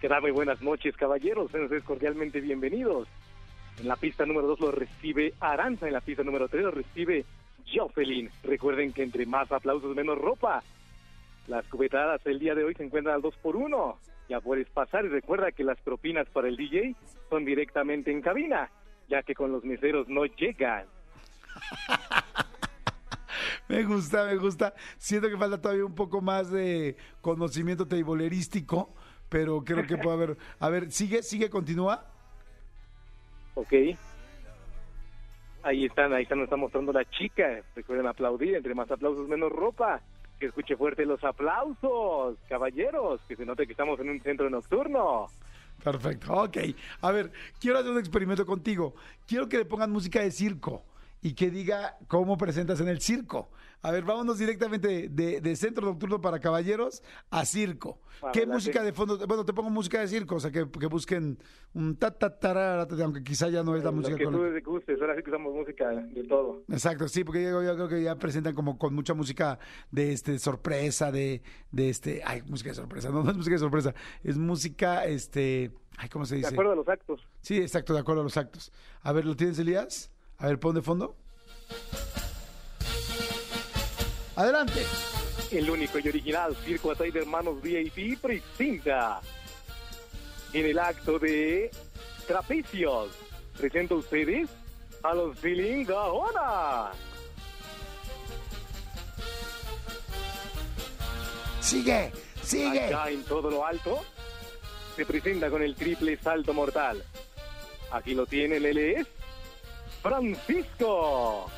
¿Qué 0.00 0.08
tal? 0.08 0.22
Muy 0.22 0.30
buenas 0.30 0.62
noches, 0.62 0.96
caballeros. 0.96 1.50
Sean 1.50 1.64
ustedes 1.64 1.82
cordialmente 1.82 2.40
bienvenidos. 2.40 3.08
En 3.80 3.88
la 3.88 3.96
pista 3.96 4.24
número 4.24 4.46
2 4.46 4.60
lo 4.60 4.70
recibe 4.70 5.34
Aranza. 5.40 5.88
En 5.88 5.92
la 5.92 6.00
pista 6.00 6.22
número 6.22 6.46
3 6.46 6.62
lo 6.62 6.70
recibe 6.70 7.24
Jocelyn. 7.66 8.30
Recuerden 8.44 8.92
que 8.92 9.02
entre 9.02 9.26
más 9.26 9.50
aplausos, 9.50 9.96
menos 9.96 10.16
ropa. 10.16 10.62
Las 11.48 11.66
cubetadas 11.66 12.24
el 12.26 12.38
día 12.38 12.54
de 12.54 12.62
hoy 12.62 12.74
se 12.74 12.84
encuentran 12.84 13.16
al 13.16 13.22
2 13.22 13.34
por 13.38 13.56
1 13.56 13.98
Ya 14.28 14.40
puedes 14.40 14.68
pasar 14.68 15.04
y 15.04 15.08
recuerda 15.08 15.50
que 15.50 15.64
las 15.64 15.80
propinas 15.80 16.28
para 16.28 16.46
el 16.46 16.56
DJ 16.56 16.94
son 17.28 17.44
directamente 17.44 18.12
en 18.12 18.22
cabina, 18.22 18.70
ya 19.08 19.24
que 19.24 19.34
con 19.34 19.50
los 19.50 19.64
meseros 19.64 20.08
no 20.08 20.26
llegan. 20.26 20.86
Me 23.68 23.84
gusta, 23.84 24.24
me 24.24 24.36
gusta. 24.36 24.74
Siento 24.96 25.28
que 25.28 25.36
falta 25.36 25.60
todavía 25.60 25.84
un 25.84 25.94
poco 25.94 26.22
más 26.22 26.50
de 26.50 26.96
conocimiento 27.20 27.86
teibolerístico, 27.86 28.94
pero 29.28 29.62
creo 29.62 29.86
que 29.86 29.96
puede 29.96 30.16
haber. 30.16 30.36
A 30.58 30.68
ver, 30.68 30.90
sigue, 30.90 31.22
sigue, 31.22 31.50
continúa. 31.50 32.04
Ok. 33.54 33.72
Ahí 35.62 35.84
están, 35.84 36.12
ahí 36.12 36.22
están, 36.22 36.38
nos 36.38 36.46
está 36.46 36.56
mostrando 36.56 36.92
la 36.92 37.04
chica. 37.10 37.62
Recuerden 37.74 38.06
aplaudir, 38.06 38.54
entre 38.54 38.74
más 38.74 38.90
aplausos, 38.90 39.28
menos 39.28 39.50
ropa. 39.52 40.00
Que 40.38 40.46
escuche 40.46 40.76
fuerte 40.76 41.04
los 41.04 41.22
aplausos, 41.24 42.38
caballeros, 42.48 43.20
que 43.26 43.34
se 43.34 43.44
note 43.44 43.66
que 43.66 43.72
estamos 43.72 43.98
en 43.98 44.10
un 44.10 44.20
centro 44.20 44.48
nocturno. 44.48 45.26
Perfecto, 45.82 46.32
ok. 46.32 46.56
A 47.00 47.10
ver, 47.10 47.32
quiero 47.60 47.78
hacer 47.78 47.90
un 47.90 47.98
experimento 47.98 48.46
contigo. 48.46 48.94
Quiero 49.26 49.48
que 49.48 49.58
le 49.58 49.64
pongan 49.64 49.90
música 49.90 50.20
de 50.20 50.30
circo 50.30 50.84
y 51.20 51.34
que 51.34 51.50
diga 51.50 51.98
cómo 52.08 52.36
presentas 52.36 52.80
en 52.80 52.88
el 52.88 53.00
circo. 53.00 53.50
A 53.80 53.92
ver, 53.92 54.02
vámonos 54.02 54.38
directamente 54.38 55.08
de, 55.08 55.40
de 55.40 55.56
centro 55.56 55.86
nocturno 55.86 56.20
para 56.20 56.40
caballeros 56.40 57.00
a 57.30 57.44
circo. 57.44 58.00
¿Qué 58.32 58.40
Adelante. 58.40 58.46
música 58.54 58.82
de 58.82 58.92
fondo? 58.92 59.24
Bueno, 59.28 59.44
te 59.44 59.52
pongo 59.52 59.70
música 59.70 60.00
de 60.00 60.08
circo, 60.08 60.34
o 60.34 60.40
sea, 60.40 60.50
que, 60.50 60.68
que 60.68 60.86
busquen 60.86 61.38
un 61.74 61.94
ta 61.96 62.10
ta 62.10 62.36
tarara, 62.40 62.88
aunque 63.04 63.22
quizá 63.22 63.48
ya 63.48 63.62
no 63.62 63.76
es 63.76 63.84
la 63.84 63.90
Lo 63.90 63.96
música 63.98 64.16
que 64.16 64.24
con 64.24 64.34
tú 64.34 64.40
te 64.52 64.60
gustes, 64.62 65.00
ahora 65.00 65.14
sí 65.14 65.22
que 65.22 65.30
usamos 65.30 65.54
música 65.54 65.90
de 65.90 66.24
todo. 66.24 66.64
Exacto, 66.68 67.06
sí, 67.06 67.22
porque 67.22 67.44
yo, 67.44 67.62
yo 67.62 67.76
creo 67.76 67.88
que 67.88 68.02
ya 68.02 68.16
presentan 68.16 68.56
como 68.56 68.76
con 68.78 68.92
mucha 68.96 69.14
música 69.14 69.60
de 69.92 70.12
este 70.12 70.40
sorpresa, 70.40 71.12
de, 71.12 71.42
de 71.70 71.88
este, 71.88 72.22
ay, 72.24 72.42
música 72.48 72.70
de 72.70 72.74
sorpresa, 72.74 73.10
no, 73.10 73.22
no 73.22 73.30
es 73.30 73.36
música 73.36 73.54
de 73.54 73.60
sorpresa, 73.60 73.94
es 74.24 74.36
música, 74.36 75.04
este, 75.06 75.70
ay, 75.98 76.08
¿cómo 76.08 76.26
se 76.26 76.34
De 76.34 76.38
dice? 76.40 76.52
acuerdo 76.52 76.72
a 76.72 76.76
los 76.76 76.88
actos. 76.88 77.24
Sí, 77.42 77.58
exacto, 77.58 77.94
de 77.94 78.00
acuerdo 78.00 78.22
a 78.22 78.24
los 78.24 78.36
actos. 78.36 78.72
A 79.02 79.12
ver, 79.12 79.24
¿lo 79.24 79.36
tienes, 79.36 79.56
Elías? 79.60 80.10
A 80.40 80.46
ver, 80.46 80.60
pon 80.60 80.72
de 80.72 80.82
fondo. 80.82 81.16
Adelante. 84.36 84.84
El 85.50 85.68
único 85.68 85.98
y 85.98 86.08
original 86.08 86.54
Circo 86.64 86.92
Atay 86.92 87.10
de 87.10 87.20
Hermanos 87.20 87.60
VIP 87.60 88.20
presenta 88.20 89.20
en 90.52 90.66
el 90.66 90.78
acto 90.78 91.18
de 91.18 91.72
trapecios. 92.28 93.10
Presento 93.58 93.96
a 93.96 93.98
ustedes 93.98 94.48
a 95.02 95.12
los 95.12 95.36
Feeling 95.40 95.84
Gaona. 95.84 96.92
Sigue, 101.60 102.12
sigue. 102.44 102.84
Allá 102.84 103.10
en 103.10 103.24
todo 103.24 103.50
lo 103.50 103.66
alto 103.66 104.04
se 104.94 105.04
presenta 105.04 105.50
con 105.50 105.62
el 105.62 105.74
triple 105.74 106.16
salto 106.16 106.54
mortal. 106.54 107.02
Aquí 107.90 108.14
lo 108.14 108.24
tienen, 108.24 108.64
él 108.64 108.78
es 108.78 109.17
Francisco. 110.02 111.50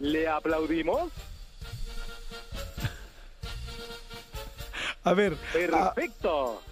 ¿Le 0.00 0.28
aplaudimos? 0.28 1.10
A 5.04 5.14
ver, 5.14 5.34
a- 5.72 5.94
Perfecto. 5.94 6.62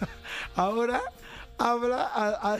ahora 0.56 1.00
habla 1.58 2.02
a- 2.02 2.54
a- 2.54 2.58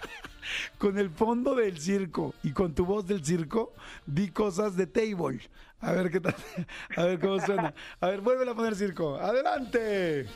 con 0.78 0.98
el 0.98 1.10
fondo 1.10 1.54
del 1.54 1.78
circo 1.80 2.34
y 2.42 2.52
con 2.52 2.74
tu 2.74 2.86
voz 2.86 3.06
del 3.06 3.24
circo, 3.24 3.72
di 4.06 4.30
cosas 4.30 4.76
de 4.76 4.86
table. 4.86 5.40
A 5.80 5.92
ver 5.92 6.10
qué 6.10 6.20
tal, 6.20 6.34
a 6.96 7.04
ver 7.04 7.20
cómo 7.20 7.38
suena. 7.44 7.74
A 8.00 8.06
ver, 8.08 8.20
vuelve 8.22 8.50
a 8.50 8.54
poner 8.54 8.74
circo. 8.74 9.16
Adelante. 9.16 10.26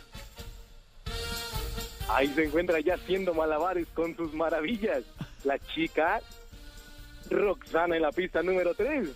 Ahí 2.08 2.28
se 2.34 2.44
encuentra 2.44 2.78
ya 2.80 2.94
haciendo 2.94 3.32
malabares 3.32 3.86
con 3.94 4.14
sus 4.16 4.34
maravillas. 4.34 5.02
La 5.44 5.58
chica 5.58 6.20
Roxana 7.30 7.96
en 7.96 8.02
la 8.02 8.12
pista 8.12 8.42
número 8.42 8.74
3. 8.74 9.08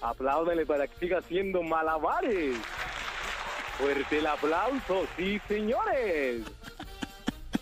Apláudanle 0.00 0.64
para 0.66 0.86
que 0.86 0.98
siga 0.98 1.18
haciendo 1.18 1.62
malabares. 1.62 2.56
Fuerte 3.78 4.18
el 4.18 4.26
aplauso, 4.26 5.06
sí 5.16 5.40
señores. 5.48 6.42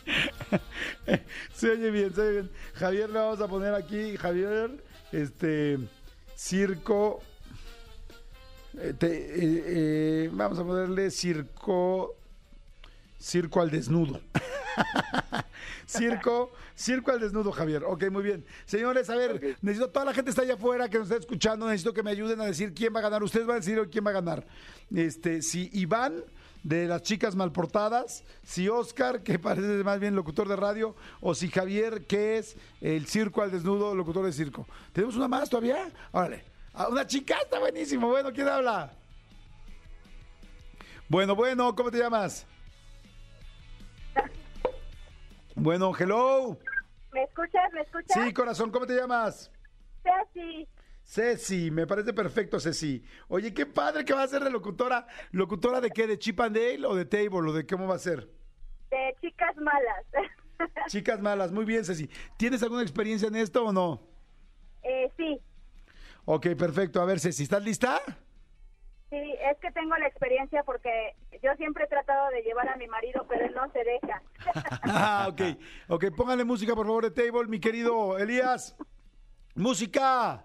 Se 1.54 1.70
oye 1.70 1.90
bien, 1.90 2.14
se 2.14 2.20
oye 2.20 2.30
bien. 2.32 2.50
Javier, 2.74 3.10
le 3.10 3.18
vamos 3.18 3.40
a 3.40 3.48
poner 3.48 3.74
aquí, 3.74 4.16
Javier, 4.16 4.70
este, 5.12 5.78
circo. 6.36 7.20
eh, 8.78 8.94
eh, 9.00 9.62
eh, 9.66 10.30
vamos 10.32 10.58
a 10.58 10.64
ponerle 10.64 11.10
circo. 11.10 12.14
Circo 13.18 13.60
al 13.60 13.70
desnudo. 13.70 14.20
circo, 15.86 16.52
circo 16.74 17.10
al 17.10 17.20
desnudo, 17.20 17.52
Javier. 17.52 17.84
Ok, 17.84 18.10
muy 18.10 18.22
bien. 18.22 18.44
Señores, 18.64 19.10
a 19.10 19.16
ver, 19.16 19.56
necesito, 19.62 19.90
toda 19.90 20.06
la 20.06 20.14
gente 20.14 20.30
está 20.30 20.42
allá 20.42 20.54
afuera 20.54 20.88
que 20.88 20.98
nos 20.98 21.10
está 21.10 21.20
escuchando, 21.20 21.66
necesito 21.66 21.92
que 21.92 22.02
me 22.02 22.10
ayuden 22.10 22.40
a 22.40 22.46
decir 22.46 22.74
quién 22.74 22.94
va 22.94 23.00
a 23.00 23.02
ganar. 23.02 23.22
Ustedes 23.22 23.46
van 23.46 23.56
a 23.56 23.60
decir 23.60 23.80
quién 23.90 24.04
va 24.04 24.10
a 24.10 24.14
ganar. 24.14 24.46
Este, 24.94 25.42
si 25.42 25.70
Iván 25.72 26.24
de 26.62 26.86
las 26.86 27.02
chicas 27.02 27.36
malportadas, 27.36 28.24
si 28.42 28.68
Oscar, 28.68 29.22
que 29.22 29.38
parece 29.38 29.84
más 29.84 30.00
bien 30.00 30.16
locutor 30.16 30.48
de 30.48 30.56
radio, 30.56 30.96
o 31.20 31.34
si 31.34 31.48
Javier, 31.48 32.06
que 32.06 32.38
es 32.38 32.56
el 32.80 33.06
circo 33.06 33.42
al 33.42 33.50
desnudo, 33.50 33.94
locutor 33.94 34.24
de 34.24 34.32
circo. 34.32 34.66
¿Tenemos 34.92 35.16
una 35.16 35.28
más 35.28 35.48
todavía? 35.48 35.90
Órale. 36.12 36.44
Ah, 36.72 36.88
una 36.88 37.06
chica, 37.06 37.36
está 37.42 37.60
buenísimo. 37.60 38.08
Bueno, 38.08 38.32
¿quién 38.32 38.48
habla? 38.48 38.92
Bueno, 41.08 41.36
bueno, 41.36 41.74
¿cómo 41.76 41.90
te 41.90 41.98
llamas? 41.98 42.46
Bueno, 45.54 45.92
hello. 45.98 46.58
¿Me 47.12 47.22
escuchas? 47.24 47.72
¿Me 47.72 47.80
escuchas? 47.82 48.24
Sí, 48.24 48.32
corazón, 48.32 48.70
¿cómo 48.70 48.86
te 48.86 48.94
llamas? 48.96 49.50
Ceci. 50.02 50.68
Ceci, 51.04 51.70
me 51.70 51.86
parece 51.86 52.12
perfecto, 52.12 52.58
Ceci. 52.58 53.04
Oye, 53.28 53.52
qué 53.54 53.66
padre 53.66 54.04
que 54.04 54.14
va 54.14 54.22
a 54.22 54.28
ser 54.28 54.42
de 54.42 54.50
locutora. 54.50 55.06
¿Locutora 55.30 55.80
de 55.80 55.90
qué? 55.90 56.06
¿De 56.06 56.18
Chip 56.18 56.40
and 56.40 56.56
Dale 56.56 56.86
o 56.86 56.94
de 56.94 57.04
Table? 57.04 57.50
¿O 57.50 57.52
de 57.52 57.66
cómo 57.66 57.86
va 57.86 57.96
a 57.96 57.98
ser? 57.98 58.28
De 58.90 59.14
chicas 59.20 59.56
malas. 59.56 60.04
Chicas 60.88 61.20
malas, 61.20 61.52
muy 61.52 61.64
bien, 61.64 61.84
Ceci. 61.84 62.08
¿Tienes 62.36 62.62
alguna 62.62 62.82
experiencia 62.82 63.28
en 63.28 63.36
esto 63.36 63.64
o 63.64 63.72
no? 63.72 64.00
eh, 64.82 65.10
sí, 65.16 65.40
Ok, 66.26 66.48
perfecto. 66.58 67.00
A 67.02 67.04
ver, 67.04 67.20
Ceci, 67.20 67.42
¿estás 67.42 67.62
lista? 67.62 68.00
Sí, 69.10 69.34
es 69.50 69.58
que 69.58 69.70
tengo 69.72 69.96
la 69.96 70.06
experiencia 70.06 70.62
porque 70.64 71.14
yo 71.42 71.54
siempre 71.56 71.84
he 71.84 71.88
tratado 71.88 72.30
de 72.30 72.42
llevar 72.42 72.68
a 72.68 72.76
mi 72.76 72.86
marido, 72.86 73.26
pero 73.28 73.46
él 73.46 73.54
no 73.54 73.70
se 73.72 73.84
deja. 73.84 74.22
Ah, 74.86 75.26
ok. 75.30 75.40
Ok, 75.88 76.04
póngale 76.16 76.44
música, 76.44 76.74
por 76.74 76.86
favor, 76.86 77.04
de 77.04 77.10
Table, 77.10 77.48
mi 77.48 77.58
querido 77.58 78.18
Elías. 78.18 78.76
Música. 79.54 80.44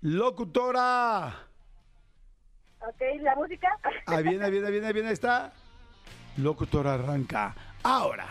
Locutora. 0.00 1.48
¿Ok? 2.80 3.00
¿La 3.20 3.34
música? 3.34 3.68
Ahí 4.06 4.22
viene, 4.22 4.44
ahí 4.44 4.50
viene, 4.50 4.66
ahí 4.66 4.72
viene, 4.72 4.86
ahí 4.86 4.92
viene, 4.92 5.08
ahí 5.08 5.14
está. 5.14 5.52
Locutora 6.36 6.94
arranca. 6.94 7.54
Ahora. 7.82 8.26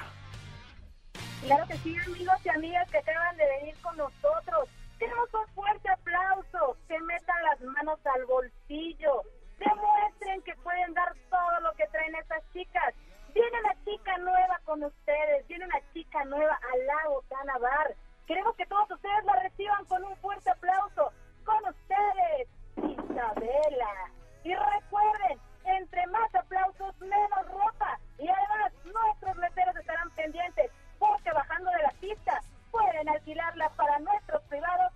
Claro 1.46 1.68
que 1.68 1.78
sí, 1.78 1.96
amigos 2.06 2.36
y 2.46 2.50
amigas 2.50 2.90
que 2.90 2.98
acaban 2.98 3.38
de 3.38 3.46
venir 3.60 3.76
con 3.82 3.98
nosotros. 3.98 4.70
Tenemos 4.98 5.30
un 5.34 5.48
fuerte 5.54 5.90
aplauso. 5.90 6.78
Que 6.88 7.00
metan 7.00 7.44
las 7.44 7.62
manos 7.62 8.00
al 8.06 8.26
bolsillo. 8.26 9.22
Demuestren 9.60 10.42
que 10.44 10.56
pueden 10.58 10.94
dar 10.94 11.14
todo 11.30 11.60
lo 11.62 11.74
que 11.74 11.88
traen 11.88 12.16
estas 12.16 12.44
chicas. 12.54 12.94
Viene 13.34 13.60
una 13.60 13.76
chica 13.86 14.18
nueva 14.18 14.60
con 14.66 14.84
ustedes. 14.84 15.48
Viene 15.48 15.66
una 15.66 15.82
chica 15.94 16.24
nueva 16.26 16.60
al 16.74 16.86
lago 16.86 17.24
Canavar. 17.30 17.96
Queremos 18.26 18.56
que 18.56 18.66
todos 18.66 18.90
ustedes 18.92 19.24
la 19.26 19.42
reciban 19.42 19.86
con 19.86 20.04
un 20.04 20.16
fuerte 20.18 20.50
aplauso. 20.50 21.12
Con 21.46 21.64
ustedes, 21.68 22.48
Isabela. 22.78 24.12
Y 24.44 24.54
recuerden, 24.56 25.40
entre 25.66 26.08
más 26.08 26.34
aplausos, 26.36 27.00
menos 27.00 27.48
ropa. 27.48 28.00
Y 28.18 28.28
además, 28.28 28.74
nuestros 28.86 29.38
letreros 29.38 29.76
estarán 29.76 30.10
pendientes, 30.12 30.72
porque 31.00 31.32
bajando 31.32 31.70
de 31.72 31.84
la 31.84 31.92
pista 32.00 32.42
pueden 32.72 33.10
alquilarla 33.10 33.70
para 33.70 34.00
nuestros 34.00 34.42
privados 34.44 34.87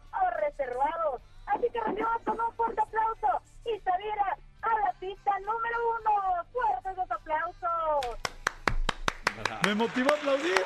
motivó 9.82 10.12
a 10.12 10.16
aplaudir. 10.16 10.62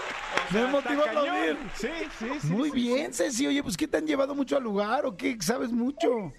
Me 0.52 0.68
motivó 0.68 1.02
a 1.04 1.06
aplaudir. 1.06 1.58
Sí, 1.76 1.88
sí, 2.20 2.30
sí. 2.42 2.48
Muy 2.48 2.70
sí. 2.72 2.76
bien, 2.76 3.14
Ceci. 3.14 3.48
Oye, 3.48 3.64
pues 3.64 3.78
¿qué 3.78 3.88
te 3.88 3.98
han 3.98 4.06
llevado 4.06 4.36
mucho 4.36 4.58
al 4.58 4.64
lugar 4.64 5.06
o 5.06 5.16
qué 5.16 5.38
sabes 5.42 5.72
mucho? 5.72 6.08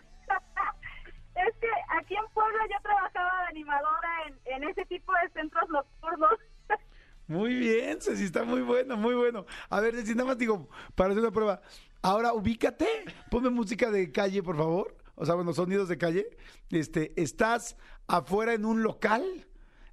Es 1.37 1.55
que 1.61 1.69
aquí 1.99 2.15
en 2.15 2.33
Puebla 2.33 2.63
yo 2.71 2.83
trabajaba 2.83 3.43
de 3.43 3.49
animadora 3.49 4.09
en, 4.27 4.55
en 4.55 4.71
ese 4.71 4.87
tipo 4.87 5.13
de 5.13 5.31
centros 5.39 5.69
nocturnos. 5.69 6.31
Muy 7.27 7.55
bien, 7.55 8.01
Ceci, 8.01 8.25
está 8.25 8.45
muy 8.45 8.63
bueno, 8.63 8.97
muy 8.97 9.15
bueno. 9.15 9.45
A 9.69 9.81
ver, 9.81 9.95
Ceci, 9.97 10.15
nada 10.15 10.29
más 10.29 10.39
digo, 10.39 10.69
para 10.95 11.11
hacer 11.11 11.23
una 11.23 11.33
prueba. 11.33 11.61
Ahora, 12.01 12.33
ubícate, 12.33 12.87
ponme 13.31 13.51
música 13.51 13.91
de 13.91 14.11
calle, 14.13 14.43
por 14.43 14.57
favor. 14.57 14.97
O 15.15 15.27
sea, 15.27 15.35
bueno, 15.35 15.53
sonidos 15.53 15.89
de 15.89 15.99
calle. 15.99 16.31
Este, 16.71 17.13
estás 17.21 17.77
afuera 18.07 18.55
en 18.55 18.65
un 18.65 18.83
local, 18.83 19.47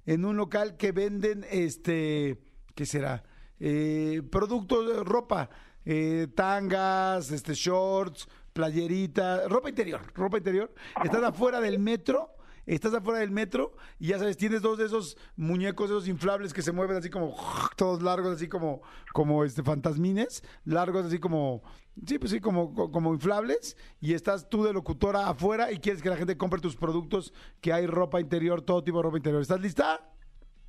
en 0.06 0.24
un 0.24 0.36
local 0.36 0.76
que 0.78 0.92
venden, 0.92 1.44
este, 1.50 2.38
¿qué 2.74 2.86
será? 2.86 3.24
Eh, 3.60 4.22
productos, 4.30 4.86
de 4.88 5.04
ropa, 5.04 5.48
eh, 5.84 6.26
tangas, 6.34 7.30
este, 7.30 7.54
shorts, 7.54 8.28
playerita, 8.52 9.48
ropa 9.48 9.68
interior, 9.68 10.00
ropa 10.14 10.38
interior. 10.38 10.72
Estás 11.02 11.22
afuera 11.22 11.60
del 11.60 11.78
metro 11.78 12.30
estás 12.66 12.94
afuera 12.94 13.20
del 13.20 13.30
metro 13.30 13.76
y 13.98 14.06
ya 14.06 14.18
sabes, 14.18 14.38
tienes 14.38 14.62
dos 14.62 14.78
de 14.78 14.86
esos 14.86 15.18
muñecos, 15.36 15.90
esos 15.90 16.08
inflables 16.08 16.54
que 16.54 16.62
se 16.62 16.72
mueven 16.72 16.96
así 16.96 17.10
como 17.10 17.36
todos 17.76 18.02
largos, 18.02 18.36
así 18.36 18.48
como, 18.48 18.80
como 19.12 19.44
este 19.44 19.62
fantasmines, 19.62 20.42
largos 20.64 21.04
así 21.04 21.18
como, 21.18 21.62
sí, 22.06 22.18
pues 22.18 22.30
sí, 22.32 22.40
como, 22.40 22.72
co- 22.72 22.90
como 22.90 23.12
inflables, 23.12 23.76
y 24.00 24.14
estás 24.14 24.48
tú 24.48 24.64
de 24.64 24.72
locutora 24.72 25.28
afuera 25.28 25.72
y 25.72 25.78
quieres 25.78 26.00
que 26.00 26.08
la 26.08 26.16
gente 26.16 26.38
compre 26.38 26.58
tus 26.62 26.74
productos, 26.74 27.34
que 27.60 27.70
hay 27.70 27.86
ropa 27.86 28.18
interior, 28.18 28.62
todo 28.62 28.82
tipo 28.82 28.96
de 28.96 29.02
ropa 29.02 29.18
interior. 29.18 29.42
¿Estás 29.42 29.60
lista? 29.60 30.00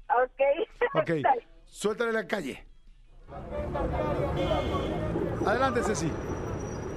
Ok. 0.09 0.41
Ok, 1.01 1.11
suéltale 1.75 2.13
la 2.13 2.25
calle. 2.25 2.65
Adelante, 5.45 5.83
Ceci. 5.83 6.09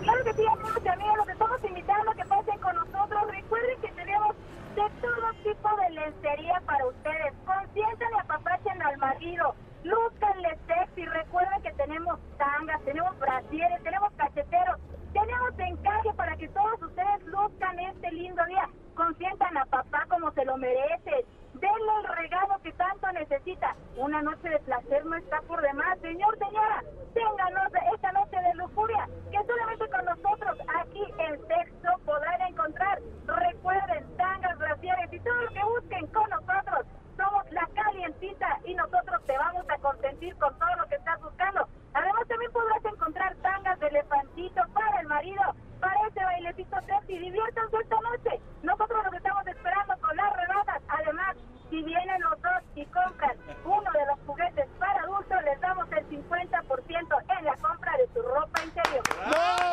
Claro 0.03 0.25
que 0.25 0.33
sí, 0.35 0.47
amigos 0.47 0.83
y 0.85 0.88
amigas, 0.88 1.17
los 1.17 1.29
estamos 1.29 1.64
invitando 1.64 2.11
a 2.11 2.14
que 2.14 2.25
pasen 2.25 2.59
con 2.61 2.75
nosotros. 2.77 3.31
Recuerden 3.31 3.81
que 3.81 3.93
tenemos 3.93 4.37
de 4.77 4.83
todo 5.03 5.33
tipo 5.43 5.69
de 5.77 5.91
lencería 5.91 6.62
para 6.64 6.87
ustedes. 6.87 7.35
Consientan 7.45 8.09
y 8.14 8.21
apapachen 8.21 8.83
al 8.83 8.97
marido. 8.99 9.55
Lúzcanle 9.83 10.59
sexy. 10.69 11.07
Recuerden 11.07 11.62
que 11.62 11.73
tenemos 11.73 12.19
tangas, 12.38 12.81
tenemos 12.85 13.19
brasieres, 13.19 13.83
tenemos 13.83 14.12
cacheteros. 14.12 14.79
Tenemos 15.12 15.59
encaje 15.59 16.14
para 16.14 16.37
que 16.37 16.49
todos 16.49 16.81
ustedes 16.81 17.27
luzcan 17.27 17.79
este 17.81 18.12
lindo 18.12 18.45
día. 18.47 18.69
Consientan 18.95 19.57
a 19.57 19.64
papá 19.67 20.07
como 20.09 20.31
se 20.33 20.45
lo 20.45 20.57
merece. 20.57 21.27
Denle 21.61 21.92
el 22.01 22.16
regalo 22.16 22.61
que 22.62 22.73
tanto 22.73 23.11
necesita. 23.12 23.75
Una 23.97 24.23
noche 24.23 24.49
de 24.49 24.59
placer 24.61 25.05
no 25.05 25.16
está 25.16 25.40
por 25.42 25.61
demás. 25.61 25.99
Señor, 26.01 26.38
señora, 26.38 26.85
ténganos 27.14 27.73
esta 27.94 28.12
noche 28.12 28.37
de 28.37 28.55
lujuria 28.55 29.09
que 29.33 29.38
solamente 29.44 29.88
con 29.88 30.05
nosotros 30.05 30.59
aquí 30.81 31.05
en 31.18 31.47
Sexo 31.49 31.99
podrán 32.05 32.40
encontrar. 32.42 33.01
Recuerden, 33.27 34.16
tangas, 34.16 34.59
brasieres 34.59 35.12
y 35.12 35.21
todo 35.21 35.35
lo 35.35 35.49
que 35.51 35.64
busquen 35.64 36.07
con 36.09 36.31
nosotros. 36.31 36.87
Somos 37.16 37.51
la 37.51 37.68
calientita 37.75 38.61
y 38.64 38.75
nosotros 38.75 39.25
te 39.27 39.37
vamos 39.37 39.64
a 39.68 39.79
consentir 39.79 40.37
con 40.37 40.57
todo 40.59 40.77
lo 40.77 40.87
que 40.87 40.94
estás 40.94 41.21
buscando. 41.21 41.68
Además, 41.94 42.29
también 42.29 42.53
podrás 42.53 42.85
encontrar 42.85 43.35
tangas 43.37 43.81
de 43.81 43.88
elefantito 43.88 44.62
para 44.73 45.01
el 45.01 45.09
marido, 45.09 45.42
para 45.81 46.07
ese 46.07 46.23
bailecito 46.23 46.77
sexy. 46.87 47.18
Diviértanse 47.18 47.77
esta 47.83 47.97
noche. 48.01 48.40
Nosotros 48.62 49.05
los 49.05 49.14
estamos 49.14 49.47
esperando 49.47 49.94
con 50.01 50.16
las 50.16 50.37
rebajas. 50.37 50.83
Además, 50.88 51.37
si 51.71 51.83
vienen 51.83 52.21
los 52.23 52.40
dos 52.40 52.62
y 52.77 52.85
compran 52.87 53.37
uno 53.64 53.90
de 53.92 54.07
los 54.07 54.18
juguetes 54.27 54.66
para 54.79 55.03
adultos, 55.03 55.42
les 55.44 55.61
damos 55.61 55.87
el 55.92 56.09
50% 56.09 57.38
en 57.38 57.44
la 57.44 57.57
compra 57.57 57.92
de 57.97 58.09
su 58.14 58.23
ropa 58.23 58.64
interior. 58.64 59.03
¡Bravo! 59.27 59.68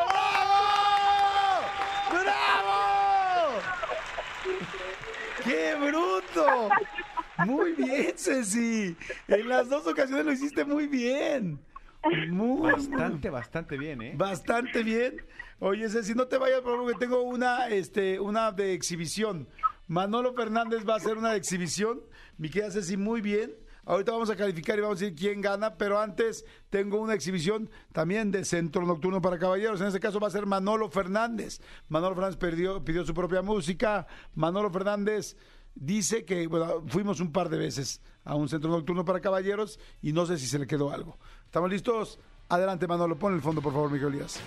¡Bravo! 2.10 3.60
¡Qué 5.44 5.74
bruto! 5.76 6.68
Muy 7.38 7.72
bien, 7.72 8.12
Ceci. 8.16 8.96
En 9.28 9.48
las 9.48 9.68
dos 9.68 9.86
ocasiones 9.86 10.26
lo 10.26 10.32
hiciste 10.32 10.64
muy 10.64 10.86
bien. 10.86 11.58
Muy, 12.28 12.72
Bastante, 13.46 13.78
bien, 13.78 14.02
¿eh? 14.02 14.12
Bastante 14.16 14.82
bien. 14.82 15.22
Oye, 15.60 15.88
Ceci, 15.88 16.14
no 16.14 16.26
te 16.26 16.36
vayas, 16.36 16.60
por 16.60 16.72
favor, 16.76 16.92
que 16.92 16.98
tengo 16.98 17.22
una, 17.22 17.68
este, 17.68 18.18
una 18.20 18.50
de 18.52 18.74
exhibición. 18.74 19.48
Manolo 19.86 20.34
Fernández 20.34 20.84
va 20.86 20.94
a 20.94 20.96
hacer 20.96 21.16
una 21.16 21.30
de 21.30 21.38
exhibición. 21.38 22.00
Mi 22.38 22.50
querida 22.50 22.70
Ceci, 22.72 22.96
muy 22.96 23.20
bien. 23.20 23.54
Ahorita 23.84 24.10
vamos 24.10 24.28
a 24.30 24.36
calificar 24.36 24.76
y 24.76 24.80
vamos 24.82 24.98
a 25.00 25.04
decir 25.04 25.16
quién 25.16 25.40
gana, 25.40 25.76
pero 25.76 26.00
antes 26.00 26.44
tengo 26.70 27.00
una 27.00 27.14
exhibición 27.14 27.70
también 27.92 28.32
de 28.32 28.44
Centro 28.44 28.84
Nocturno 28.84 29.20
para 29.22 29.38
Caballeros. 29.38 29.80
En 29.80 29.86
este 29.86 30.00
caso 30.00 30.18
va 30.18 30.26
a 30.26 30.30
ser 30.32 30.44
Manolo 30.44 30.90
Fernández. 30.90 31.60
Manolo 31.88 32.16
Fernández 32.16 32.36
perdió- 32.36 32.84
pidió 32.84 33.04
su 33.06 33.14
propia 33.14 33.42
música. 33.42 34.08
Manolo 34.34 34.70
Fernández 34.70 35.36
dice 35.76 36.24
que, 36.24 36.48
bueno, 36.48 36.82
fuimos 36.88 37.20
un 37.20 37.30
par 37.30 37.48
de 37.48 37.58
veces 37.58 38.02
a 38.24 38.34
un 38.34 38.48
Centro 38.48 38.70
Nocturno 38.70 39.04
para 39.04 39.20
Caballeros 39.20 39.78
y 40.02 40.12
no 40.12 40.26
sé 40.26 40.36
si 40.36 40.46
se 40.48 40.58
le 40.58 40.66
quedó 40.66 40.90
algo. 40.90 41.20
¿Estamos 41.44 41.70
listos? 41.70 42.18
Adelante, 42.48 42.86
Manolo, 42.86 43.16
pon 43.16 43.34
el 43.34 43.40
fondo, 43.40 43.60
por 43.60 43.72
favor, 43.72 43.90
Miguel 43.90 44.14
Elías. 44.14 44.40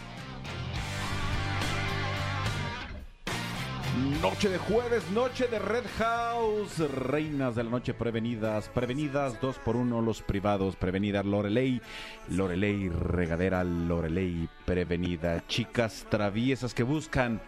Noche 4.22 4.48
de 4.48 4.58
jueves, 4.58 5.04
noche 5.12 5.48
de 5.48 5.60
Red 5.60 5.84
House, 5.98 6.80
reinas 6.94 7.56
de 7.56 7.66
la 7.66 7.70
noche 7.70 7.94
prevenidas, 7.94 8.70
prevenidas 8.70 9.42
dos 9.42 9.60
por 9.60 9.76
uno 9.76 10.02
los 10.02 10.22
privados, 10.22 10.78
prevenida 10.78 11.24
Lorelei, 11.24 11.82
Lorelei 12.30 12.88
regadera, 12.88 13.66
Lorelei 13.66 14.48
prevenida, 14.66 15.46
chicas 15.48 16.06
traviesas 16.10 16.74
que 16.74 16.84
buscan, 16.84 17.42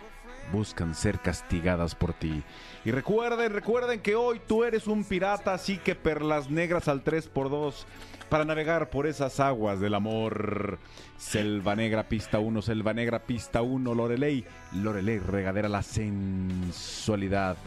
buscan 0.51 0.95
ser 0.95 1.19
castigadas 1.19 1.95
por 1.95 2.13
ti. 2.13 2.43
Y 2.83 2.91
recuerden, 2.91 3.53
recuerden 3.53 4.01
que 4.01 4.15
hoy 4.15 4.41
tú 4.45 4.65
eres 4.65 4.87
un 4.87 5.05
pirata, 5.05 5.53
así 5.53 5.77
que 5.77 5.95
perlas 5.95 6.49
negras 6.49 6.89
al 6.89 7.03
3 7.03 7.29
por 7.29 7.49
2 7.49 7.87
para 8.31 8.45
navegar 8.45 8.89
por 8.89 9.07
esas 9.07 9.41
aguas 9.41 9.81
del 9.81 9.93
amor. 9.93 10.79
Selva 11.17 11.75
Negra, 11.75 12.07
pista 12.07 12.39
1, 12.39 12.61
Selva 12.61 12.93
Negra, 12.93 13.19
pista 13.19 13.61
1, 13.61 13.93
Lorelei. 13.93 14.45
Lorelei 14.71 15.19
regadera 15.19 15.67
la 15.67 15.83
sensualidad 15.83 17.57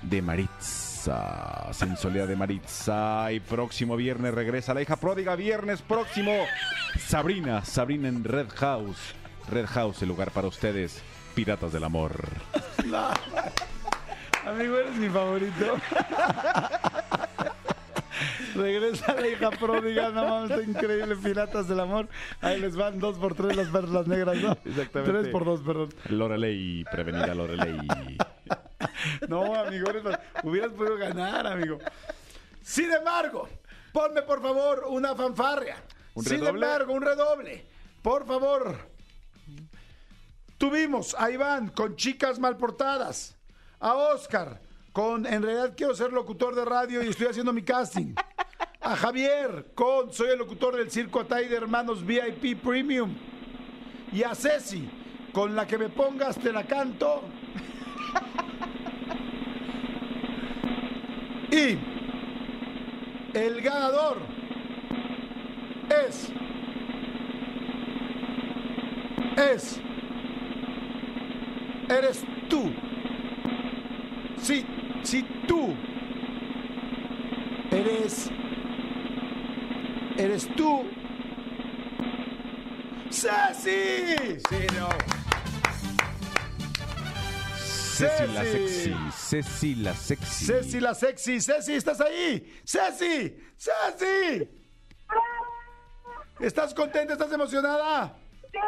de 0.00 0.22
Maritza. 0.22 1.72
Sensualidad 1.72 2.28
de 2.28 2.36
Maritza. 2.36 3.32
Y 3.32 3.40
próximo 3.40 3.96
viernes 3.96 4.32
regresa 4.32 4.74
la 4.74 4.82
hija 4.82 4.94
pródiga. 4.94 5.34
Viernes 5.34 5.82
próximo, 5.82 6.32
Sabrina. 7.00 7.64
Sabrina 7.64 8.06
en 8.06 8.22
Red 8.22 8.50
House. 8.54 9.16
Red 9.50 9.66
House, 9.66 10.02
el 10.02 10.08
lugar 10.08 10.30
para 10.30 10.46
ustedes, 10.46 11.02
piratas 11.34 11.72
del 11.72 11.82
amor. 11.82 12.12
Amigo, 14.46 14.76
eres 14.76 14.94
mi 14.94 15.08
favorito. 15.08 15.76
Regresa 18.54 19.14
la 19.14 19.28
hija 19.28 19.50
pródiga, 19.50 20.10
no 20.10 20.28
mames, 20.28 20.50
está 20.50 20.62
increíble, 20.62 21.16
Piratas 21.16 21.68
del 21.68 21.80
Amor. 21.80 22.08
Ahí 22.40 22.60
les 22.60 22.76
van 22.76 22.98
dos 22.98 23.18
por 23.18 23.34
tres 23.34 23.56
las 23.56 23.68
perlas 23.68 24.06
negras, 24.06 24.36
¿no? 24.36 24.52
Exactamente. 24.64 25.12
Tres 25.20 25.28
por 25.28 25.44
dos, 25.44 25.60
perdón. 25.60 25.88
Lorelei, 26.08 26.84
prevenida 26.90 27.34
Lorelei. 27.34 27.78
No, 29.28 29.54
amigo, 29.54 29.86
hubieras 30.42 30.72
podido 30.72 30.96
ganar, 30.96 31.46
amigo. 31.46 31.78
Sin 32.62 32.90
embargo, 32.92 33.48
ponme 33.92 34.22
por 34.22 34.42
favor 34.42 34.84
una 34.88 35.14
fanfarria. 35.14 35.76
¿Un 36.14 36.24
Sin 36.24 36.40
redoble? 36.40 36.66
embargo, 36.66 36.92
un 36.92 37.02
redoble. 37.02 37.66
Por 38.02 38.26
favor. 38.26 38.76
Tuvimos 40.58 41.16
a 41.18 41.30
Iván 41.30 41.68
con 41.70 41.96
chicas 41.96 42.38
mal 42.38 42.56
portadas. 42.56 43.36
A 43.80 43.94
Oscar 43.94 44.60
con 44.92 45.26
en 45.26 45.42
realidad 45.42 45.72
quiero 45.76 45.94
ser 45.94 46.12
locutor 46.12 46.54
de 46.54 46.64
radio 46.64 47.02
y 47.02 47.08
estoy 47.08 47.26
haciendo 47.28 47.52
mi 47.52 47.62
casting. 47.62 48.14
A 48.84 48.96
Javier 48.96 49.66
con 49.76 50.12
soy 50.12 50.30
el 50.30 50.38
locutor 50.38 50.74
del 50.76 50.90
Circo 50.90 51.20
Atay 51.20 51.46
de 51.46 51.56
Hermanos 51.56 52.04
VIP 52.04 52.60
Premium. 52.60 53.14
Y 54.12 54.24
a 54.24 54.34
Ceci 54.34 54.88
con 55.32 55.54
la 55.54 55.66
que 55.66 55.78
me 55.78 55.88
pongas 55.88 56.36
te 56.38 56.52
la 56.52 56.64
canto. 56.64 57.22
Y 61.52 61.76
el 63.34 63.60
ganador 63.60 64.16
es. 66.08 66.32
Es. 69.36 69.78
Eres 71.90 72.24
tú. 72.48 72.72
Sí, 74.40 74.64
sí, 75.02 75.26
tú. 75.46 75.74
Eres. 77.70 78.30
Eres 80.18 80.48
tú. 80.54 80.84
¡Ceci! 83.10 84.38
Sí, 84.48 84.66
no. 84.78 84.88
Ceci 87.96 88.26
la 88.32 88.44
sexy. 88.44 88.94
Ceci 89.12 89.74
la 89.74 89.94
sexy. 89.94 90.46
Ceci 90.46 90.80
la 90.80 90.94
sexy. 90.94 91.40
Ceci, 91.40 91.74
¿estás 91.74 92.00
ahí? 92.00 92.60
Ceci. 92.64 93.36
Ceci. 93.56 94.48
¿Estás 96.40 96.74
contenta? 96.74 97.12
¿Estás 97.12 97.32
emocionada? 97.32 98.16
Sí, 98.50 98.58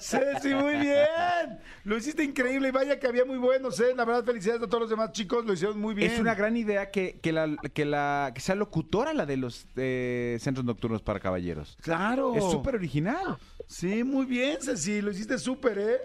Ceci, 0.00 0.54
muy 0.54 0.76
bien. 0.76 1.60
Lo 1.84 1.96
hiciste 1.96 2.24
increíble 2.24 2.68
y 2.68 2.70
vaya 2.70 2.98
que 2.98 3.06
había 3.06 3.24
muy 3.24 3.38
buenos, 3.38 3.78
¿eh? 3.80 3.94
La 3.94 4.04
verdad, 4.04 4.24
felicidades 4.24 4.62
a 4.62 4.66
todos 4.66 4.80
los 4.82 4.90
demás 4.90 5.12
chicos, 5.12 5.44
lo 5.44 5.52
hicieron 5.52 5.78
muy 5.78 5.94
bien. 5.94 6.10
Es 6.10 6.18
una 6.18 6.34
gran 6.34 6.56
idea 6.56 6.90
que, 6.90 7.20
que, 7.20 7.32
la, 7.32 7.56
que, 7.74 7.84
la, 7.84 8.32
que 8.34 8.40
sea 8.40 8.54
locutora 8.54 9.12
la 9.12 9.26
de 9.26 9.36
los 9.36 9.66
eh, 9.76 10.38
centros 10.40 10.64
nocturnos 10.64 11.02
para 11.02 11.20
caballeros. 11.20 11.76
Claro. 11.82 12.34
Es 12.34 12.44
súper 12.50 12.76
original. 12.76 13.38
Sí, 13.66 14.02
muy 14.02 14.26
bien, 14.26 14.58
Ceci, 14.60 15.00
lo 15.00 15.10
hiciste 15.10 15.38
súper, 15.38 15.78
¿eh? 15.78 15.98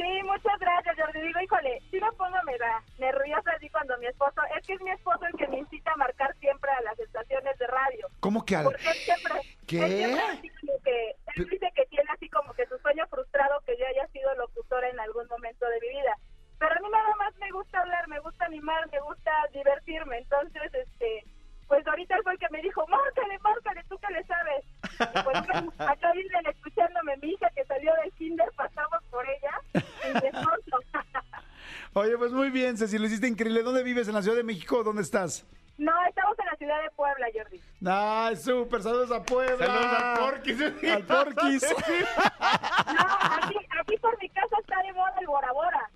Sí, 0.00 0.22
muchas 0.24 0.58
gracias, 0.58 0.96
Jordi. 0.98 1.20
Digo, 1.26 1.40
híjole, 1.40 1.82
sí 1.90 2.00
me 2.00 2.10
pongo 2.12 2.36
me 2.46 2.56
da 2.56 2.82
nerviosa 2.98 3.50
así 3.54 3.68
cuando 3.68 3.98
mi 3.98 4.06
esposo, 4.06 4.40
es 4.56 4.66
que 4.66 4.72
es 4.72 4.80
mi 4.80 4.90
esposo 4.90 5.26
el 5.26 5.36
que 5.36 5.46
me 5.48 5.58
incita 5.58 5.92
a 5.92 5.96
marcar 5.96 6.34
siempre 6.40 6.70
a 6.70 6.80
las 6.82 6.98
estaciones 6.98 7.58
de 7.58 7.66
radio. 7.66 8.08
¿Cómo 8.20 8.44
que 8.46 8.56
al... 8.56 8.64
Porque 8.64 8.88
él 8.88 8.94
siempre, 9.04 9.34
¿Qué? 9.66 9.78
él 9.84 9.96
siempre 9.98 10.22
así 10.22 10.48
como 10.48 10.72
que, 10.82 11.16
él 11.36 11.48
dice 11.48 11.70
que 11.74 11.86
tiene 11.86 12.10
así 12.12 12.28
como 12.28 12.52
que 12.54 12.66
su 12.66 12.78
sueño 12.78 13.06
frustrado 13.08 13.60
que 13.66 13.76
yo 13.76 13.86
haya 13.86 14.06
sido 14.08 14.34
locutora 14.36 14.88
en 14.88 15.00
algún 15.00 15.26
momento 15.28 15.66
de 15.66 15.80
mi 15.80 15.88
vida. 15.88 16.16
Pero 16.58 16.72
a 16.72 16.80
mí 16.80 16.88
nada 16.90 17.16
más 17.16 17.34
me 17.38 17.50
gusta 17.52 17.80
hablar, 17.80 18.06
me 18.08 18.20
gusta 18.20 18.44
animar, 18.44 18.90
me 18.90 19.00
gusta 19.00 19.30
divertirme. 19.52 20.18
Entonces, 20.18 20.74
este, 20.74 21.24
pues 21.66 21.86
ahorita 21.86 22.16
fue 22.22 22.32
el 22.32 22.38
que 22.38 22.48
me 22.50 22.60
dijo, 22.60 22.86
márcale, 22.88 23.38
márcale, 23.38 23.82
tú 23.88 23.96
que 23.98 24.12
le 24.12 24.24
sabes. 24.24 24.64
Y 24.82 25.22
pues 25.22 25.36
acá 25.88 26.12
vienen 26.12 26.46
escuchándome 26.46 27.16
mi 27.18 27.30
hija 27.30 27.48
que 27.54 27.64
salió 27.64 27.92
del 28.02 28.12
kinder, 28.12 28.48
pasamos 28.56 29.02
por 29.10 29.24
ella 29.26 29.60
y 29.72 30.26
esposo. 30.26 30.80
Oye, 31.94 32.18
pues 32.18 32.32
muy 32.32 32.50
bien, 32.50 32.76
Ceci, 32.76 32.98
lo 32.98 33.06
hiciste 33.06 33.26
increíble. 33.26 33.62
¿Dónde 33.62 33.82
vives? 33.82 34.08
¿En 34.08 34.14
la 34.14 34.22
Ciudad 34.22 34.36
de 34.36 34.44
México 34.44 34.82
dónde 34.84 35.02
estás? 35.02 35.46
No, 35.80 35.92
estamos 36.06 36.38
en 36.38 36.44
la 36.44 36.56
ciudad 36.56 36.82
de 36.82 36.90
Puebla, 36.90 37.26
Jordi. 37.34 37.58
¡Ay, 37.86 38.36
súper! 38.36 38.82
¡Saludos 38.82 39.10
a 39.12 39.22
Puebla! 39.22 39.64
Saludos 39.66 39.92
al 39.94 40.18
Porquis. 40.18 40.60
¡Al 40.92 41.04
Porquis! 41.06 41.64
No, 42.90 43.46
aquí, 43.46 43.56
aquí 43.80 43.96
por 43.96 44.18
mi 44.20 44.28
casa 44.28 44.56
está 44.60 44.82
de 44.82 44.92
moda 44.92 45.14
el 45.20 45.26
Bora 45.26 45.52
Bora. 45.52 45.90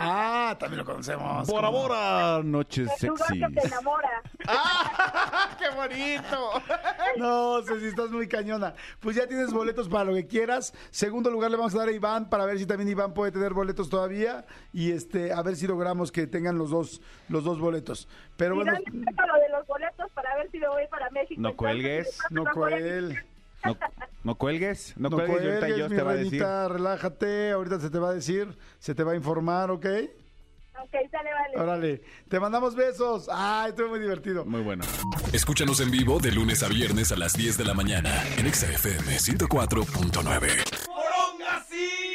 Ah, 0.00 0.56
también 0.58 0.78
lo 0.78 0.84
conocemos. 0.84 1.46
Bora 1.46 1.68
¿Cómo? 1.68 1.82
Bora, 1.82 2.40
noches 2.44 2.88
sexy. 2.98 3.40
que 3.40 3.60
te 3.60 3.66
enamora. 3.66 4.22
¡Qué 5.58 5.68
bonito! 5.74 6.50
No, 7.16 7.62
Ceci, 7.62 7.86
estás 7.86 8.10
muy 8.10 8.28
cañona. 8.28 8.74
Pues 9.00 9.16
ya 9.16 9.26
tienes 9.26 9.52
boletos 9.52 9.88
para 9.88 10.04
lo 10.04 10.14
que 10.14 10.26
quieras. 10.26 10.72
Segundo 10.90 11.30
lugar 11.30 11.50
le 11.50 11.56
vamos 11.56 11.74
a 11.74 11.78
dar 11.78 11.88
a 11.88 11.92
Iván 11.92 12.28
para 12.30 12.44
ver 12.46 12.58
si 12.58 12.66
también 12.66 12.88
Iván 12.88 13.12
puede 13.14 13.32
tener 13.32 13.52
boletos 13.52 13.88
todavía 13.90 14.46
y 14.72 14.92
este 14.92 15.32
a 15.32 15.42
ver 15.42 15.56
si 15.56 15.66
logramos 15.66 16.12
que 16.12 16.26
tengan 16.26 16.58
los 16.58 16.70
dos 16.70 17.00
los 17.28 17.44
dos 17.44 17.58
boletos. 17.58 18.08
Pero 18.36 18.54
¿Y 18.54 18.58
bueno, 18.58 18.72
lo 18.72 19.40
de 19.40 19.48
los 19.50 19.66
boletos 19.66 20.10
para 20.12 20.34
ver 20.36 20.50
si 20.50 20.58
me 20.58 20.68
voy 20.68 20.86
para 20.88 21.10
México? 21.10 21.40
No 21.40 21.56
cuelgues, 21.56 22.18
no 22.30 22.42
voy 22.42 22.50
a- 22.50 22.54
cuel, 22.54 23.24
No, 23.68 23.78
no 24.24 24.34
cuelgues, 24.36 24.94
no, 24.96 25.08
no 25.08 25.16
cuelgues, 25.16 25.42
y 25.42 25.46
ahorita 25.72 25.88
mi 25.88 25.96
te 25.96 26.02
va 26.02 26.10
a 26.10 26.14
decir. 26.14 26.30
reinita, 26.32 26.68
relájate, 26.68 27.50
ahorita 27.52 27.80
se 27.80 27.90
te 27.90 27.98
va 27.98 28.10
a 28.10 28.14
decir, 28.14 28.56
se 28.78 28.94
te 28.94 29.02
va 29.04 29.12
a 29.12 29.16
informar, 29.16 29.70
¿ok? 29.70 29.86
Ok, 30.80 30.92
sale, 31.10 31.30
vale. 31.32 31.60
Órale, 31.60 32.02
te 32.28 32.38
mandamos 32.38 32.76
besos. 32.76 33.28
Ay, 33.32 33.70
estuvo 33.70 33.88
muy 33.88 33.98
divertido. 33.98 34.44
Muy 34.44 34.60
bueno. 34.62 34.84
Escúchanos 35.32 35.80
en 35.80 35.90
vivo 35.90 36.20
de 36.20 36.30
lunes 36.30 36.62
a 36.62 36.68
viernes 36.68 37.10
a 37.10 37.16
las 37.16 37.32
10 37.32 37.58
de 37.58 37.64
la 37.64 37.74
mañana 37.74 38.22
en 38.36 38.46
Exa 38.46 38.66
FM 38.66 39.16
104.9. 39.16 42.07